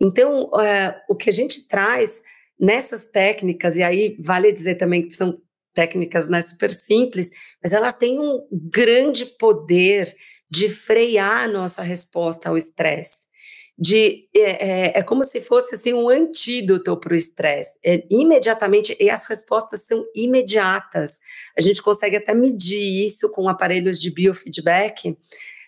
[0.00, 2.22] Então, é, o que a gente traz
[2.58, 5.38] nessas técnicas, e aí vale dizer também que são
[5.74, 7.30] técnicas né, super simples,
[7.62, 10.14] mas elas têm um grande poder
[10.50, 13.31] de frear a nossa resposta ao estresse.
[13.78, 17.78] De, é, é, é, como se fosse assim, um antídoto para o estresse.
[17.84, 21.18] É, imediatamente, e as respostas são imediatas.
[21.56, 25.16] A gente consegue até medir isso com aparelhos de biofeedback,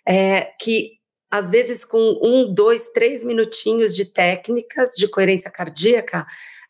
[0.07, 0.93] é, que
[1.31, 6.25] às vezes com um, dois, três minutinhos de técnicas de coerência cardíaca,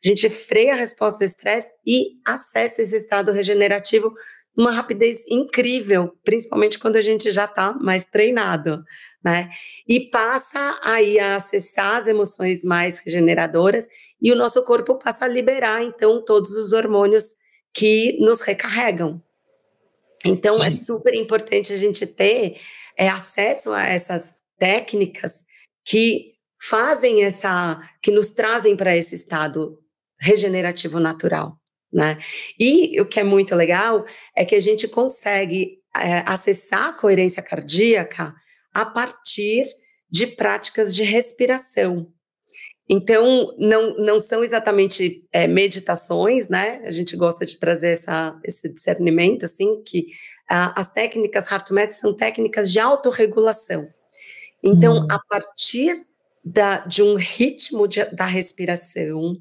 [0.04, 4.14] a gente freia a resposta ao estresse e acessa esse estado regenerativo
[4.56, 8.84] uma rapidez incrível, principalmente quando a gente já está mais treinado,
[9.24, 9.48] né?
[9.86, 13.88] E passa aí a acessar as emoções mais regeneradoras
[14.20, 17.34] e o nosso corpo passa a liberar, então, todos os hormônios
[17.74, 19.20] que nos recarregam.
[20.24, 22.58] Então, é super importante a gente ter
[22.96, 25.44] é, acesso a essas técnicas
[25.84, 29.78] que fazem essa, que nos trazem para esse estado
[30.18, 31.58] regenerativo natural.
[31.94, 32.18] Né?
[32.58, 34.04] E o que é muito legal
[34.36, 38.34] é que a gente consegue é, acessar a coerência cardíaca
[38.74, 39.64] a partir
[40.10, 42.12] de práticas de respiração.
[42.88, 46.82] Então, não, não são exatamente é, meditações, né?
[46.84, 50.08] A gente gosta de trazer essa, esse discernimento, assim, que
[50.48, 53.88] as técnicas HeartMath são técnicas de autorregulação.
[54.62, 55.06] Então, hum.
[55.10, 56.04] a partir
[56.44, 59.40] da, de um ritmo de, da respiração,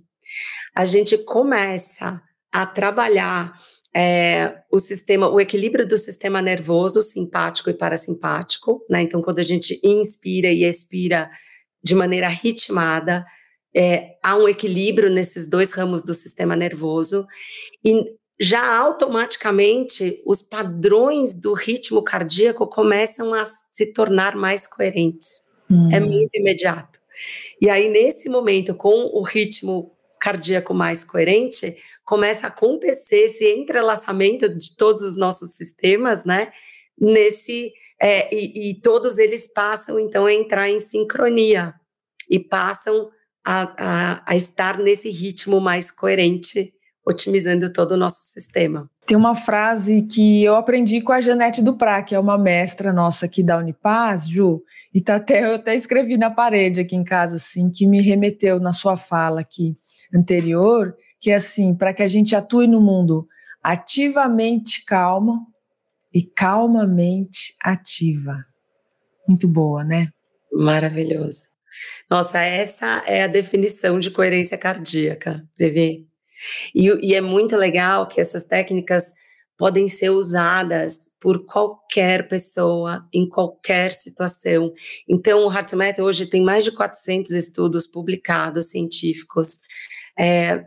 [0.74, 2.22] a gente começa
[2.54, 3.54] a trabalhar
[3.96, 9.02] é, o sistema, o equilíbrio do sistema nervoso simpático e parasimpático, né?
[9.02, 11.30] Então, quando a gente inspira e expira
[11.84, 13.26] de maneira ritmada,
[13.76, 17.26] é, há um equilíbrio nesses dois ramos do sistema nervoso
[17.84, 25.44] e já automaticamente os padrões do ritmo cardíaco começam a se tornar mais coerentes.
[25.70, 25.90] É hum.
[25.92, 27.00] É muito imediato.
[27.62, 34.50] E aí, nesse momento, com o ritmo cardíaco mais coerente, começa a acontecer esse entrelaçamento
[34.50, 36.52] de todos os nossos sistemas, né?
[37.00, 41.74] Nesse é, e, e, todos eles passam então a entrar em sincronia
[42.30, 43.10] e passam
[43.46, 46.74] a, a, a estar nesse ritmo mais coerente,
[47.06, 48.90] otimizando todo o nosso sistema.
[49.06, 53.26] Tem uma frase que eu aprendi com a Janete Duprá, que é uma mestra nossa
[53.26, 54.62] aqui da Unipaz, Ju,
[54.94, 58.60] e tá até, eu até escrevi na parede aqui em casa, assim, que me remeteu
[58.60, 59.78] na sua fala aqui,
[60.14, 63.26] anterior, que é assim, para que a gente atue no mundo
[63.64, 65.40] ativamente calma
[66.14, 68.44] e calmamente ativa.
[69.26, 70.10] Muito boa, né?
[70.52, 71.48] Maravilhoso.
[72.10, 76.06] Nossa, essa é a definição de coerência cardíaca, Vivi.
[76.76, 79.14] E, e é muito legal que essas técnicas
[79.58, 84.74] podem ser usadas por qualquer pessoa, em qualquer situação.
[85.08, 89.62] Então, o HeartMath hoje tem mais de 400 estudos publicados, científicos,
[90.20, 90.66] é,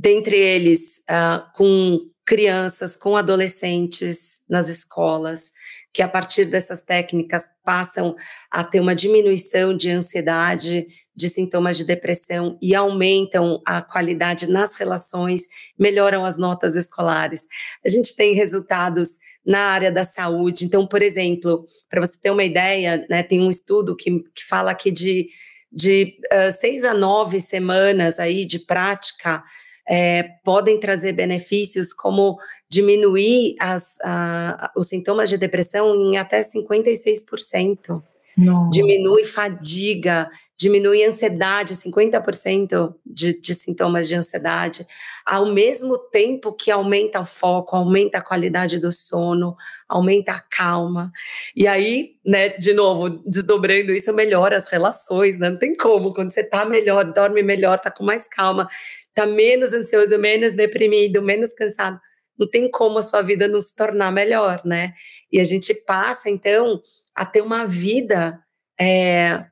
[0.00, 5.52] dentre eles uh, com crianças, com adolescentes nas escolas,
[5.92, 8.16] que a partir dessas técnicas passam
[8.50, 14.74] a ter uma diminuição de ansiedade, de sintomas de depressão e aumentam a qualidade nas
[14.76, 17.46] relações, melhoram as notas escolares.
[17.84, 20.64] A gente tem resultados na área da saúde.
[20.64, 24.70] Então, por exemplo, para você ter uma ideia, né, tem um estudo que, que fala
[24.70, 25.28] aqui de,
[25.70, 29.42] de uh, seis a nove semanas aí de prática
[29.88, 32.38] é, podem trazer benefícios como
[32.68, 38.02] diminuir as, uh, os sintomas de depressão em até 56%.
[38.40, 38.70] Nossa.
[38.70, 44.86] Diminui fadiga, diminui ansiedade, 50% de, de sintomas de ansiedade,
[45.26, 49.54] ao mesmo tempo que aumenta o foco, aumenta a qualidade do sono,
[49.86, 51.12] aumenta a calma.
[51.54, 55.50] E aí, né, de novo, desdobrando isso, melhora as relações, né?
[55.50, 58.66] Não tem como, quando você tá melhor, dorme melhor, tá com mais calma,
[59.14, 62.00] tá menos ansioso, menos deprimido, menos cansado,
[62.38, 64.94] não tem como a sua vida não se tornar melhor, né?
[65.30, 66.80] E a gente passa, então,
[67.20, 68.42] a ter uma vida
[68.80, 69.44] é,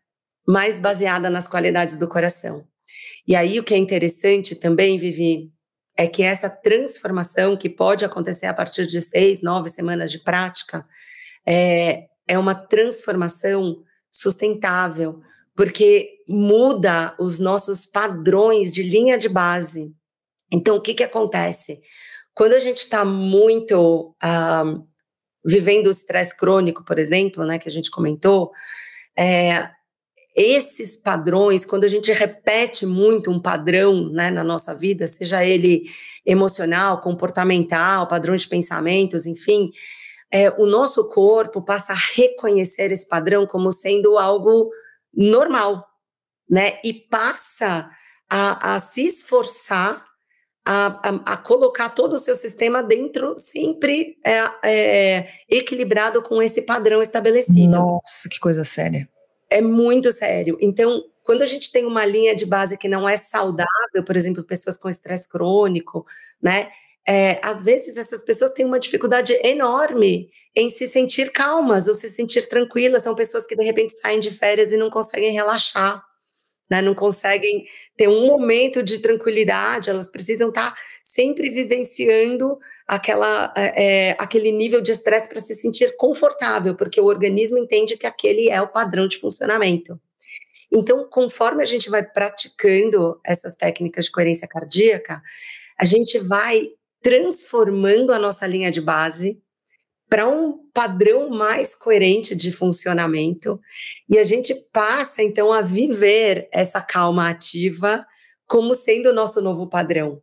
[0.47, 2.67] mais baseada nas qualidades do coração.
[3.27, 5.53] E aí o que é interessante também, Vivi,
[5.95, 10.87] é que essa transformação que pode acontecer a partir de seis, nove semanas de prática
[11.47, 15.21] é, é uma transformação sustentável,
[15.55, 19.95] porque muda os nossos padrões de linha de base.
[20.51, 21.83] Então, o que, que acontece?
[22.35, 24.89] Quando a gente está muito uh,
[25.49, 28.53] vivendo o estresse crônico, por exemplo, né, que a gente comentou,
[29.19, 29.71] é,
[30.37, 35.85] esses padrões, quando a gente repete muito um padrão né, na nossa vida, seja ele
[36.25, 39.71] emocional, comportamental, padrões de pensamentos, enfim,
[40.31, 44.71] é, o nosso corpo passa a reconhecer esse padrão como sendo algo
[45.13, 45.85] normal,
[46.49, 46.79] né?
[46.85, 47.91] E passa
[48.31, 50.08] a, a se esforçar
[50.71, 56.61] a, a, a, colocar todo o seu sistema dentro, sempre é, é, equilibrado com esse
[56.61, 57.71] padrão estabelecido.
[57.71, 59.09] Nossa, que coisa séria.
[59.49, 60.59] É muito sério.
[60.61, 64.45] Então, quando a gente tem uma linha de base que não é saudável, por exemplo,
[64.45, 66.05] pessoas com estresse crônico,
[66.43, 66.69] né?
[67.07, 72.11] É, às vezes essas pessoas têm uma dificuldade enorme em se sentir calmas ou se
[72.11, 73.05] sentir tranquilas.
[73.05, 76.05] São pessoas que de repente saem de férias e não conseguem relaxar
[76.69, 76.83] né?
[76.83, 77.65] não conseguem
[77.97, 84.93] ter um momento de tranquilidade, elas precisam estar sempre vivenciando aquela, é, aquele nível de
[84.93, 89.19] estresse para se sentir confortável, porque o organismo entende que aquele é o padrão de
[89.19, 89.99] funcionamento.
[90.71, 95.23] Então, conforme a gente vai praticando essas técnicas de coerência cardíaca,
[95.79, 96.69] a gente vai
[97.01, 99.41] transformando a nossa linha de base
[100.09, 103.61] para um padrão mais coerente de funcionamento
[104.09, 108.07] e a gente passa então a viver essa calma ativa
[108.47, 110.23] como sendo o nosso novo padrão.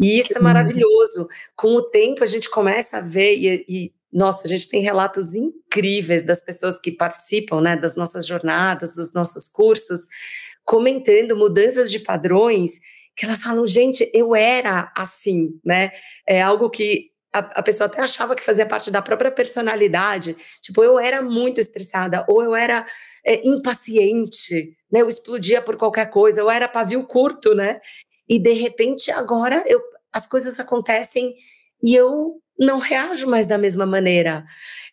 [0.00, 1.28] E isso é maravilhoso.
[1.56, 5.34] Com o tempo a gente começa a ver e, e nossa, a gente tem relatos
[5.34, 10.08] incríveis das pessoas que participam, né, das nossas jornadas, dos nossos cursos,
[10.64, 12.80] comentando mudanças de padrões
[13.16, 15.90] que elas falam, gente, eu era assim, né?
[16.26, 20.36] É algo que a, a, pessoa até achava que fazia parte da própria personalidade.
[20.60, 22.86] Tipo, eu era muito estressada, ou eu era
[23.24, 25.00] é, impaciente, né?
[25.00, 27.80] Eu explodia por qualquer coisa, eu era pavio curto, né?
[28.28, 29.80] E de repente agora eu,
[30.12, 31.34] as coisas acontecem
[31.82, 34.44] e eu não reajo mais da mesma maneira.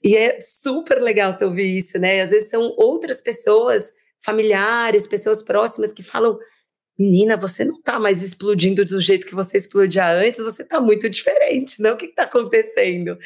[0.04, 2.22] E é super legal você ouvir isso, né?
[2.22, 6.38] Às vezes são outras pessoas, familiares, pessoas próximas que falam:
[6.98, 11.10] menina, você não está mais explodindo do jeito que você explodia antes, você está muito
[11.10, 11.94] diferente, não?
[11.94, 13.18] O que está acontecendo?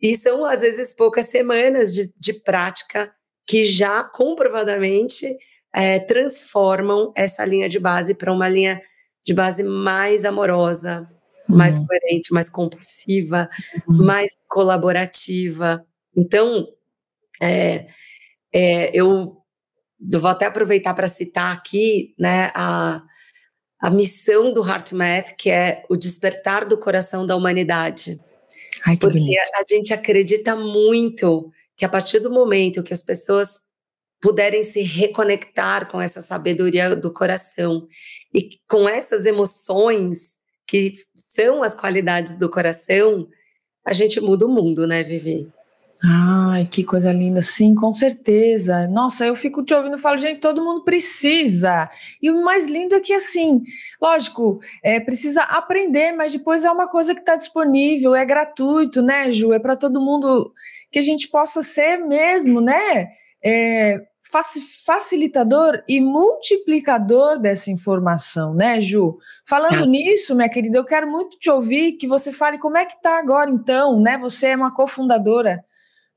[0.00, 3.12] E são, às vezes, poucas semanas de, de prática
[3.46, 5.26] que já comprovadamente
[5.72, 8.80] é, transformam essa linha de base para uma linha
[9.24, 11.08] de base mais amorosa,
[11.48, 11.56] uhum.
[11.56, 13.48] mais coerente, mais compassiva,
[13.88, 14.04] uhum.
[14.04, 15.84] mais colaborativa.
[16.16, 16.66] Então,
[17.40, 17.86] é,
[18.52, 19.36] é, eu,
[20.12, 23.02] vou até aproveitar para citar aqui né, a,
[23.82, 28.20] a missão do HeartMath, que é o despertar do coração da humanidade.
[28.86, 29.40] Ai, Porque bonito.
[29.56, 33.62] a gente acredita muito que a partir do momento que as pessoas
[34.20, 37.88] puderem se reconectar com essa sabedoria do coração
[38.32, 43.26] e com essas emoções que são as qualidades do coração,
[43.84, 45.50] a gente muda o mundo, né, Vivi?
[46.04, 48.88] Ai, que coisa linda, sim, com certeza.
[48.88, 51.88] Nossa, eu fico te ouvindo e falo, gente, todo mundo precisa.
[52.20, 53.62] E o mais lindo é que, assim,
[54.00, 59.30] lógico, é, precisa aprender, mas depois é uma coisa que está disponível, é gratuito, né,
[59.30, 59.52] Ju?
[59.52, 60.52] É para todo mundo
[60.90, 63.08] que a gente possa ser mesmo, né?
[63.44, 64.00] É,
[64.84, 69.18] facilitador e multiplicador dessa informação, né, Ju?
[69.46, 69.86] Falando é.
[69.86, 73.20] nisso, minha querida, eu quero muito te ouvir que você fale como é que está
[73.20, 74.18] agora, então, né?
[74.18, 75.64] Você é uma cofundadora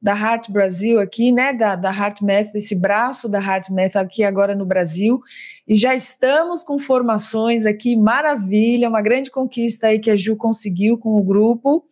[0.02, 4.24] da Heart Brasil aqui, né, da, da Heart Math, esse braço da Heart Math aqui
[4.24, 5.20] agora no Brasil,
[5.68, 10.98] e já estamos com formações aqui, maravilha, uma grande conquista aí que a Ju conseguiu
[10.98, 11.86] com o grupo,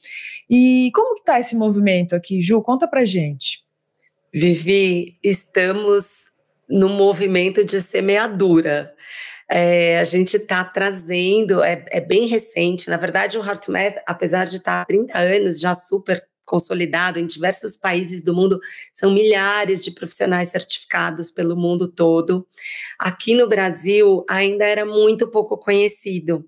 [0.50, 2.62] e como que tá esse movimento aqui, Ju?
[2.62, 3.64] Conta pra gente.
[4.34, 6.26] Vivi, estamos
[6.70, 8.94] no movimento de semeadura,
[9.50, 14.56] é, a gente está trazendo, é, é, bem recente, na verdade o HeartMath, apesar de
[14.58, 18.60] estar há 30 anos já super consolidado em diversos países do mundo,
[18.92, 22.48] são milhares de profissionais certificados pelo mundo todo.
[23.00, 26.46] Aqui no Brasil ainda era muito pouco conhecido.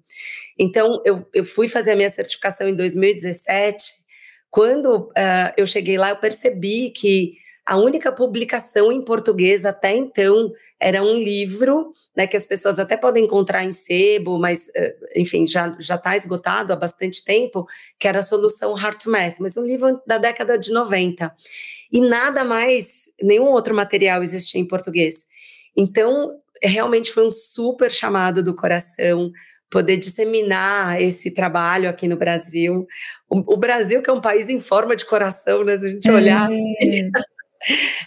[0.58, 4.06] Então, eu, eu fui fazer a minha certificação em 2017.
[4.50, 7.34] Quando uh, eu cheguei lá, eu percebi que
[7.66, 12.96] a única publicação em português até então era um livro, né, que as pessoas até
[12.96, 17.66] podem encontrar em sebo, mas, eh, enfim, já está esgotado há bastante tempo,
[17.98, 21.34] que era a solução Heart Math, mas um livro da década de 90.
[21.92, 25.26] E nada mais, nenhum outro material existia em português.
[25.76, 29.32] Então, realmente foi um super chamado do coração
[29.70, 32.88] poder disseminar esse trabalho aqui no Brasil.
[33.28, 35.76] O, o, Brasil, que é um país em forma de coração, né?
[35.76, 36.54] Se a gente olhar é.
[36.54, 37.12] assim,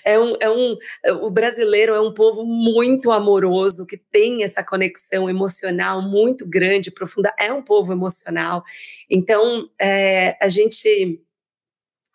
[0.04, 0.76] é um, é um,
[1.22, 7.32] o brasileiro é um povo muito amoroso, que tem essa conexão emocional muito grande, profunda,
[7.38, 8.62] é um povo emocional.
[9.10, 11.20] Então, é, a gente,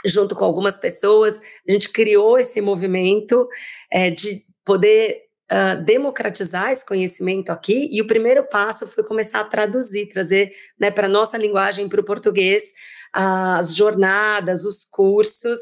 [0.05, 3.47] junto com algumas pessoas, a gente criou esse movimento
[3.91, 9.45] é, de poder uh, democratizar esse conhecimento aqui, e o primeiro passo foi começar a
[9.45, 12.73] traduzir, trazer né, para a nossa linguagem, para o português,
[13.11, 15.59] as jornadas, os cursos,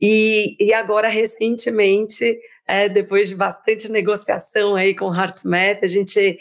[0.00, 6.38] e, e agora, recentemente, é, depois de bastante negociação aí com o HeartMath, a gente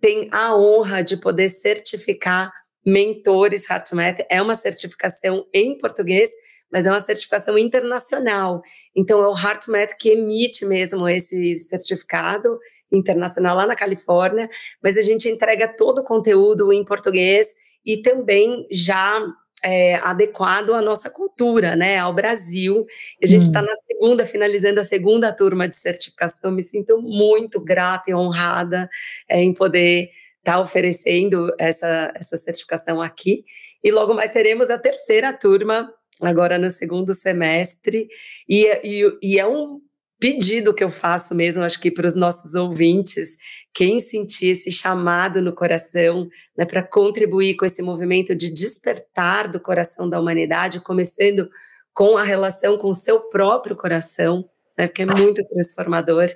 [0.00, 2.52] tem a honra de poder certificar
[2.86, 4.24] mentores HeartMath.
[4.28, 6.30] É uma certificação em português,
[6.70, 8.62] mas é uma certificação internacional.
[8.94, 12.58] Então, é o HeartMath que emite mesmo esse certificado
[12.92, 14.48] internacional lá na Califórnia,
[14.82, 17.54] mas a gente entrega todo o conteúdo em português
[17.84, 19.20] e também já
[19.62, 22.86] é, adequado à nossa cultura, né, ao Brasil.
[23.22, 23.66] A gente está hum.
[23.66, 26.50] na segunda, finalizando a segunda turma de certificação.
[26.50, 28.88] Me sinto muito grata e honrada
[29.28, 33.44] é, em poder estar tá oferecendo essa, essa certificação aqui.
[33.82, 38.08] E logo mais teremos a terceira turma, agora no segundo semestre.
[38.48, 39.80] E, e, e é um
[40.20, 43.38] pedido que eu faço mesmo, acho que para os nossos ouvintes,
[43.72, 49.60] quem sentir esse chamado no coração, né, para contribuir com esse movimento de despertar do
[49.60, 51.50] coração da humanidade, começando
[51.94, 56.28] com a relação com o seu próprio coração, né, porque é muito transformador.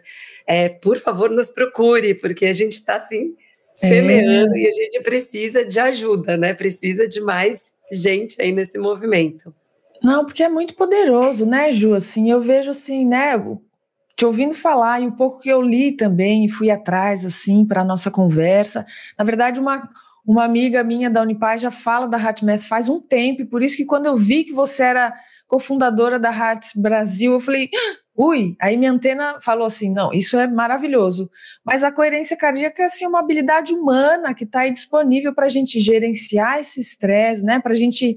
[0.47, 3.35] É, por favor, nos procure, porque a gente está assim
[3.74, 4.61] semeando é.
[4.61, 6.55] e a gente precisa de ajuda, né?
[6.55, 9.53] Precisa de mais gente aí nesse movimento.
[10.03, 11.93] Não, porque é muito poderoso, né, Ju?
[11.93, 13.32] Assim, eu vejo assim, né,
[14.16, 17.80] te ouvindo falar e um pouco que eu li também e fui atrás assim para
[17.80, 18.84] a nossa conversa.
[19.18, 19.88] Na verdade, uma
[20.26, 23.76] uma amiga minha da Unipaz já fala da HeartMath faz um tempo, e por isso
[23.76, 25.12] que quando eu vi que você era
[25.46, 30.38] cofundadora da Hearts Brasil, eu falei, ah, ui, aí minha antena falou assim, não, isso
[30.38, 31.30] é maravilhoso,
[31.62, 35.50] mas a coerência cardíaca é assim, uma habilidade humana que está aí disponível para a
[35.50, 38.16] gente gerenciar esse estresse, né, para a gente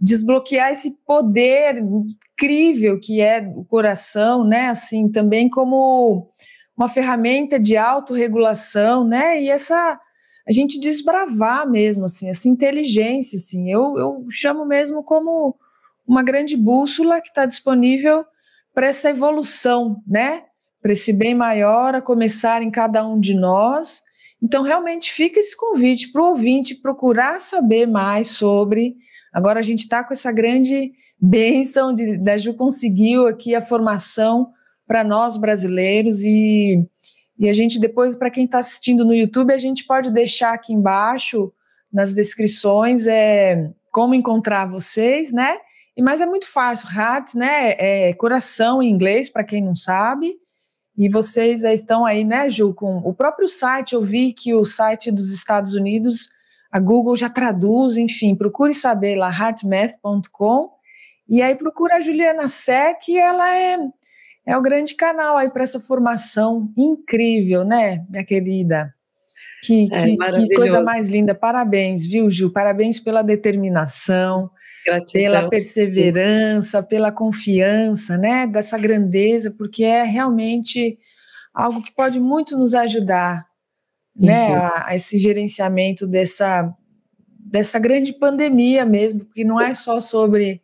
[0.00, 4.68] desbloquear esse poder incrível que é o coração, né?
[4.68, 6.30] Assim, também como
[6.76, 9.42] uma ferramenta de autorregulação, né?
[9.42, 10.00] E essa
[10.48, 15.54] a gente desbravar mesmo, assim, essa inteligência, assim, eu, eu chamo mesmo como
[16.06, 18.24] uma grande bússola que está disponível
[18.74, 20.44] para essa evolução, né?
[20.82, 24.02] Para esse bem maior a começar em cada um de nós.
[24.42, 28.96] Então, realmente fica esse convite para o ouvinte procurar saber mais sobre
[29.32, 34.50] Agora a gente está com essa grande bênção de, da Ju conseguiu aqui a formação
[34.86, 36.84] para nós brasileiros e,
[37.38, 40.72] e a gente depois, para quem está assistindo no YouTube, a gente pode deixar aqui
[40.72, 41.52] embaixo
[41.92, 45.56] nas descrições é, como encontrar vocês, né?
[45.96, 47.74] E, mas é muito fácil, Heart, né?
[47.78, 50.34] É coração em inglês, para quem não sabe.
[50.96, 53.94] E vocês estão aí, né, Ju, com o próprio site.
[53.94, 56.28] Eu vi que o site dos Estados Unidos
[56.70, 60.70] a Google já traduz, enfim, procure saber lá, heartmath.com,
[61.28, 63.78] e aí procura a Juliana Sec, ela é,
[64.46, 68.94] é o grande canal aí para essa formação incrível, né, minha querida?
[69.62, 70.16] Que, é, que,
[70.48, 71.34] que, coisa mais linda.
[71.34, 72.50] Parabéns, viu, Gil?
[72.50, 74.50] Parabéns pela determinação,
[74.86, 75.12] Gratidão.
[75.12, 78.46] pela perseverança, pela confiança, né?
[78.46, 80.98] Dessa grandeza, porque é realmente
[81.52, 83.49] algo que pode muito nos ajudar
[84.20, 84.56] né, uhum.
[84.56, 86.72] a, a, esse gerenciamento dessa,
[87.50, 90.60] dessa grande pandemia mesmo, porque não é só sobre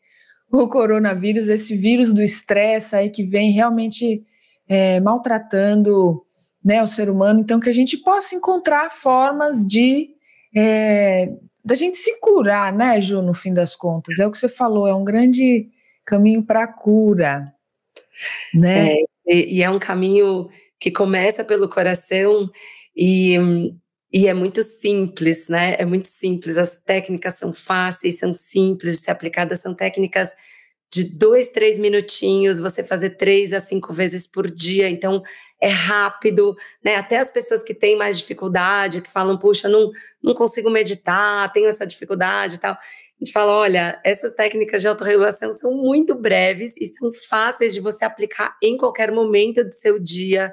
[0.53, 4.23] o coronavírus, esse vírus do estresse aí que vem realmente
[4.69, 6.23] é, maltratando
[6.63, 10.11] né, o ser humano, então que a gente possa encontrar formas de
[10.55, 11.33] é,
[11.65, 14.21] da gente se curar, né, Ju, no fim das contas.
[14.21, 15.69] É o que você falou, é um grande
[16.05, 17.53] caminho para a cura,
[18.55, 18.93] né?
[18.93, 18.97] É,
[19.27, 20.49] e, e é um caminho
[20.79, 22.49] que começa pelo coração
[22.97, 23.37] e,
[24.13, 25.77] e é muito simples, né?
[25.79, 26.57] É muito simples.
[26.57, 30.35] As técnicas são fáceis, são simples de ser aplicadas, são técnicas
[30.93, 35.23] de dois, três minutinhos, você fazer três a cinco vezes por dia, então
[35.61, 36.97] é rápido, né?
[36.97, 39.91] Até as pessoas que têm mais dificuldade, que falam, puxa, não,
[40.23, 42.73] não consigo meditar, tenho essa dificuldade e tal.
[42.75, 47.81] A gente fala, olha, essas técnicas de autorregulação são muito breves e são fáceis de
[47.81, 50.53] você aplicar em qualquer momento do seu dia.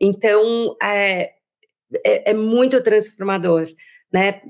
[0.00, 1.32] Então, é,
[2.04, 3.66] é, é muito transformador,
[4.12, 4.40] né?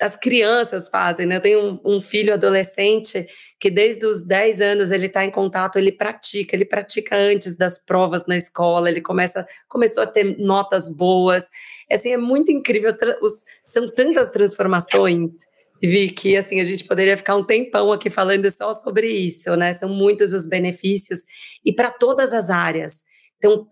[0.00, 1.36] As crianças fazem, né?
[1.36, 3.26] Eu tenho um, um filho adolescente
[3.60, 7.78] que desde os 10 anos ele está em contato, ele pratica, ele pratica antes das
[7.78, 11.48] provas na escola, ele começa, começou a ter notas boas.
[11.90, 12.90] Assim, é muito incrível,
[13.22, 15.46] os, são tantas transformações,
[15.82, 19.72] vi que assim a gente poderia ficar um tempão aqui falando só sobre isso, né?
[19.72, 21.20] São muitos os benefícios
[21.64, 23.02] e para todas as áreas.
[23.44, 23.62] Então,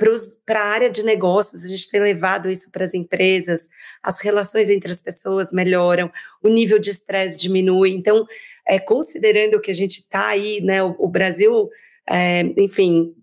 [0.44, 3.70] para a área de negócios, a gente tem levado isso para as empresas,
[4.02, 6.12] as relações entre as pessoas melhoram,
[6.42, 7.90] o nível de estresse diminui.
[7.92, 8.26] Então,
[8.68, 11.70] é, considerando que a gente está aí, né, o, o Brasil,
[12.06, 13.14] é, enfim,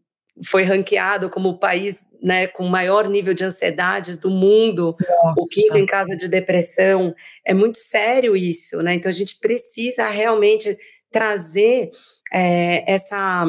[0.44, 5.42] foi ranqueado como o país né, com maior nível de ansiedades do mundo, Nossa.
[5.42, 7.14] o quinto em casa de depressão.
[7.46, 8.96] É muito sério isso, né?
[8.96, 10.76] Então a gente precisa realmente
[11.12, 11.92] trazer
[12.34, 13.46] é, essa,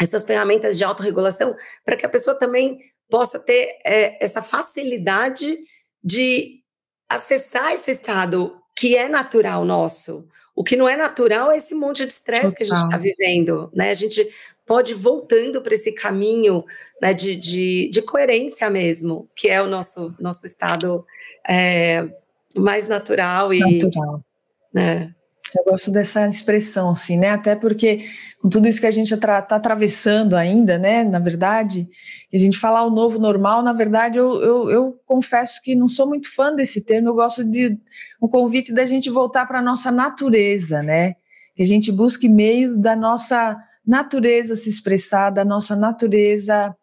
[0.00, 2.78] essas ferramentas de autorregulação para que a pessoa também
[3.08, 5.58] possa ter é, essa facilidade
[6.02, 6.60] de
[7.08, 10.26] acessar esse estado que é natural nosso.
[10.54, 13.70] O que não é natural é esse monte de estresse que a gente está vivendo,
[13.74, 13.90] né?
[13.90, 14.28] A gente
[14.66, 16.64] pode ir voltando para esse caminho
[17.02, 21.04] né, de, de, de, coerência mesmo, que é o nosso, nosso estado
[21.48, 22.08] é,
[22.56, 23.58] mais natural e.
[23.58, 24.24] Natural.
[24.72, 25.14] Né?
[25.56, 27.30] Eu gosto dessa expressão, assim, né?
[27.30, 28.04] Até porque
[28.40, 31.02] com tudo isso que a gente está atravessando ainda, né?
[31.02, 31.88] Na verdade,
[32.32, 36.08] a gente falar o novo normal, na verdade, eu, eu, eu, confesso que não sou
[36.08, 37.08] muito fã desse termo.
[37.08, 37.76] Eu gosto de
[38.22, 41.14] um convite da gente voltar para a nossa natureza, né?
[41.56, 46.74] Que a gente busque meios da nossa natureza se expressar, da nossa natureza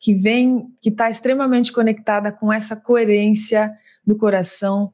[0.00, 3.72] que vem, que está extremamente conectada com essa coerência
[4.04, 4.90] do coração,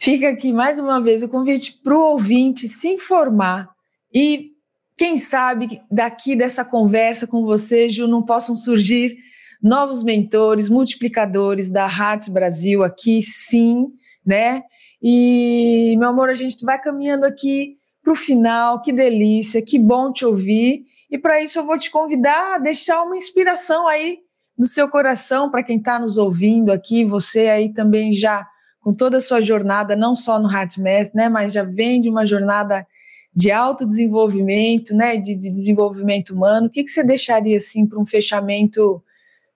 [0.00, 3.68] Fica aqui mais uma vez o convite para o ouvinte se informar
[4.14, 4.52] e,
[4.96, 9.16] quem sabe, daqui dessa conversa com você, Ju, não possam surgir
[9.62, 13.86] novos mentores, multiplicadores da Heart Brasil aqui, sim,
[14.24, 14.62] né?
[15.02, 20.12] E, meu amor, a gente vai caminhando aqui para o final, que delícia, que bom
[20.12, 20.84] te ouvir.
[21.10, 24.18] E para isso eu vou te convidar a deixar uma inspiração aí
[24.56, 28.46] do seu coração para quem está nos ouvindo aqui, você aí também já
[28.88, 32.24] com toda a sua jornada, não só no HeartMath, né, mas já vem de uma
[32.24, 32.86] jornada
[33.34, 36.68] de autodesenvolvimento, né, de, de desenvolvimento humano.
[36.68, 39.04] O que, que você deixaria assim para um fechamento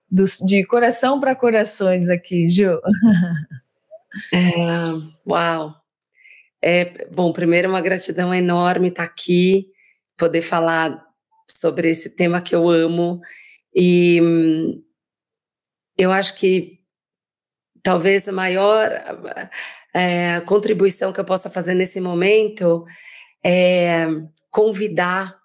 [0.07, 2.79] do, de coração para corações aqui, Ju?
[4.31, 4.85] É,
[5.27, 5.73] uau!
[6.61, 9.65] É, bom, primeiro uma gratidão enorme estar tá aqui,
[10.15, 11.03] poder falar
[11.49, 13.17] sobre esse tema que eu amo
[13.75, 14.83] e hum,
[15.97, 16.82] eu acho que
[17.83, 18.89] talvez a maior
[19.93, 22.85] é, contribuição que eu possa fazer nesse momento
[23.45, 24.07] é
[24.49, 25.37] convidar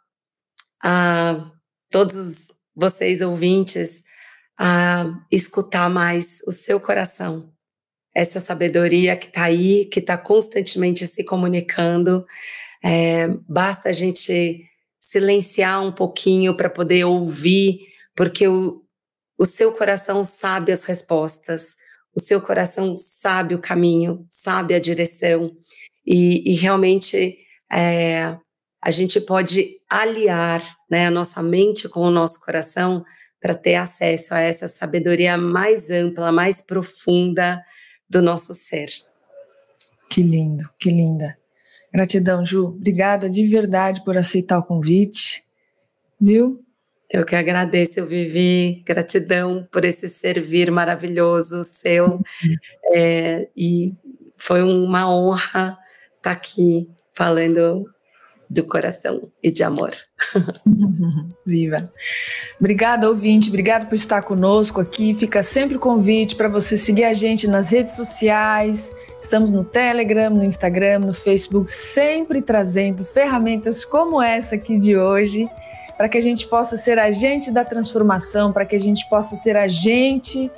[0.83, 1.51] a
[1.91, 4.05] todos vocês ouvintes
[4.57, 7.53] a escutar mais o seu coração,
[8.15, 12.25] essa sabedoria que está aí, que está constantemente se comunicando.
[12.83, 14.65] É, basta a gente
[15.01, 17.81] silenciar um pouquinho para poder ouvir,
[18.17, 18.85] porque o,
[19.37, 21.77] o seu coração sabe as respostas
[22.19, 25.57] o seu coração sabe o caminho, sabe a direção,
[26.05, 27.39] e, e realmente
[27.73, 28.37] é,
[28.83, 33.05] a gente pode aliar né, a nossa mente com o nosso coração
[33.41, 37.63] para ter acesso a essa sabedoria mais ampla, mais profunda
[38.11, 38.91] do nosso ser.
[40.11, 41.39] Que lindo, que linda.
[41.93, 42.67] Gratidão, Ju.
[42.67, 45.45] Obrigada de verdade por aceitar o convite.
[46.21, 46.53] Viu?
[47.11, 52.21] Eu que agradeço, Vivi, gratidão por esse servir maravilhoso seu.
[52.93, 53.95] É, e
[54.37, 55.79] foi uma honra
[56.19, 57.87] estar aqui falando
[58.51, 59.91] do coração e de amor.
[61.47, 61.91] Viva!
[62.59, 65.15] Obrigada, ouvinte, obrigada por estar conosco aqui.
[65.15, 68.93] Fica sempre o convite para você seguir a gente nas redes sociais.
[69.19, 75.49] Estamos no Telegram, no Instagram, no Facebook, sempre trazendo ferramentas como essa aqui de hoje
[75.99, 79.57] para que a gente possa ser agente da transformação, para que a gente possa ser
[79.57, 80.51] agente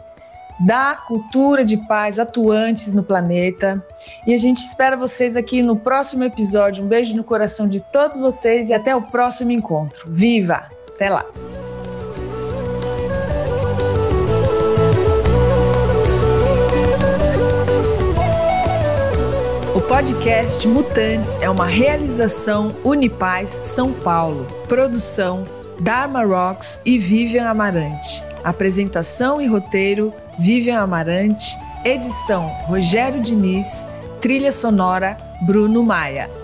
[0.60, 3.82] da cultura de paz atuantes no planeta.
[4.26, 6.84] E a gente espera vocês aqui no próximo episódio.
[6.84, 10.12] Um beijo no coração de todos vocês e até o próximo encontro.
[10.12, 10.68] Viva!
[10.94, 11.24] Até lá!
[19.90, 24.46] Podcast Mutantes é uma realização Unipaz São Paulo.
[24.68, 25.42] Produção
[25.80, 28.22] Dharma Rocks e Vivian Amarante.
[28.44, 31.58] Apresentação e roteiro Vivian Amarante.
[31.84, 33.88] Edição Rogério Diniz.
[34.20, 36.39] Trilha sonora Bruno Maia.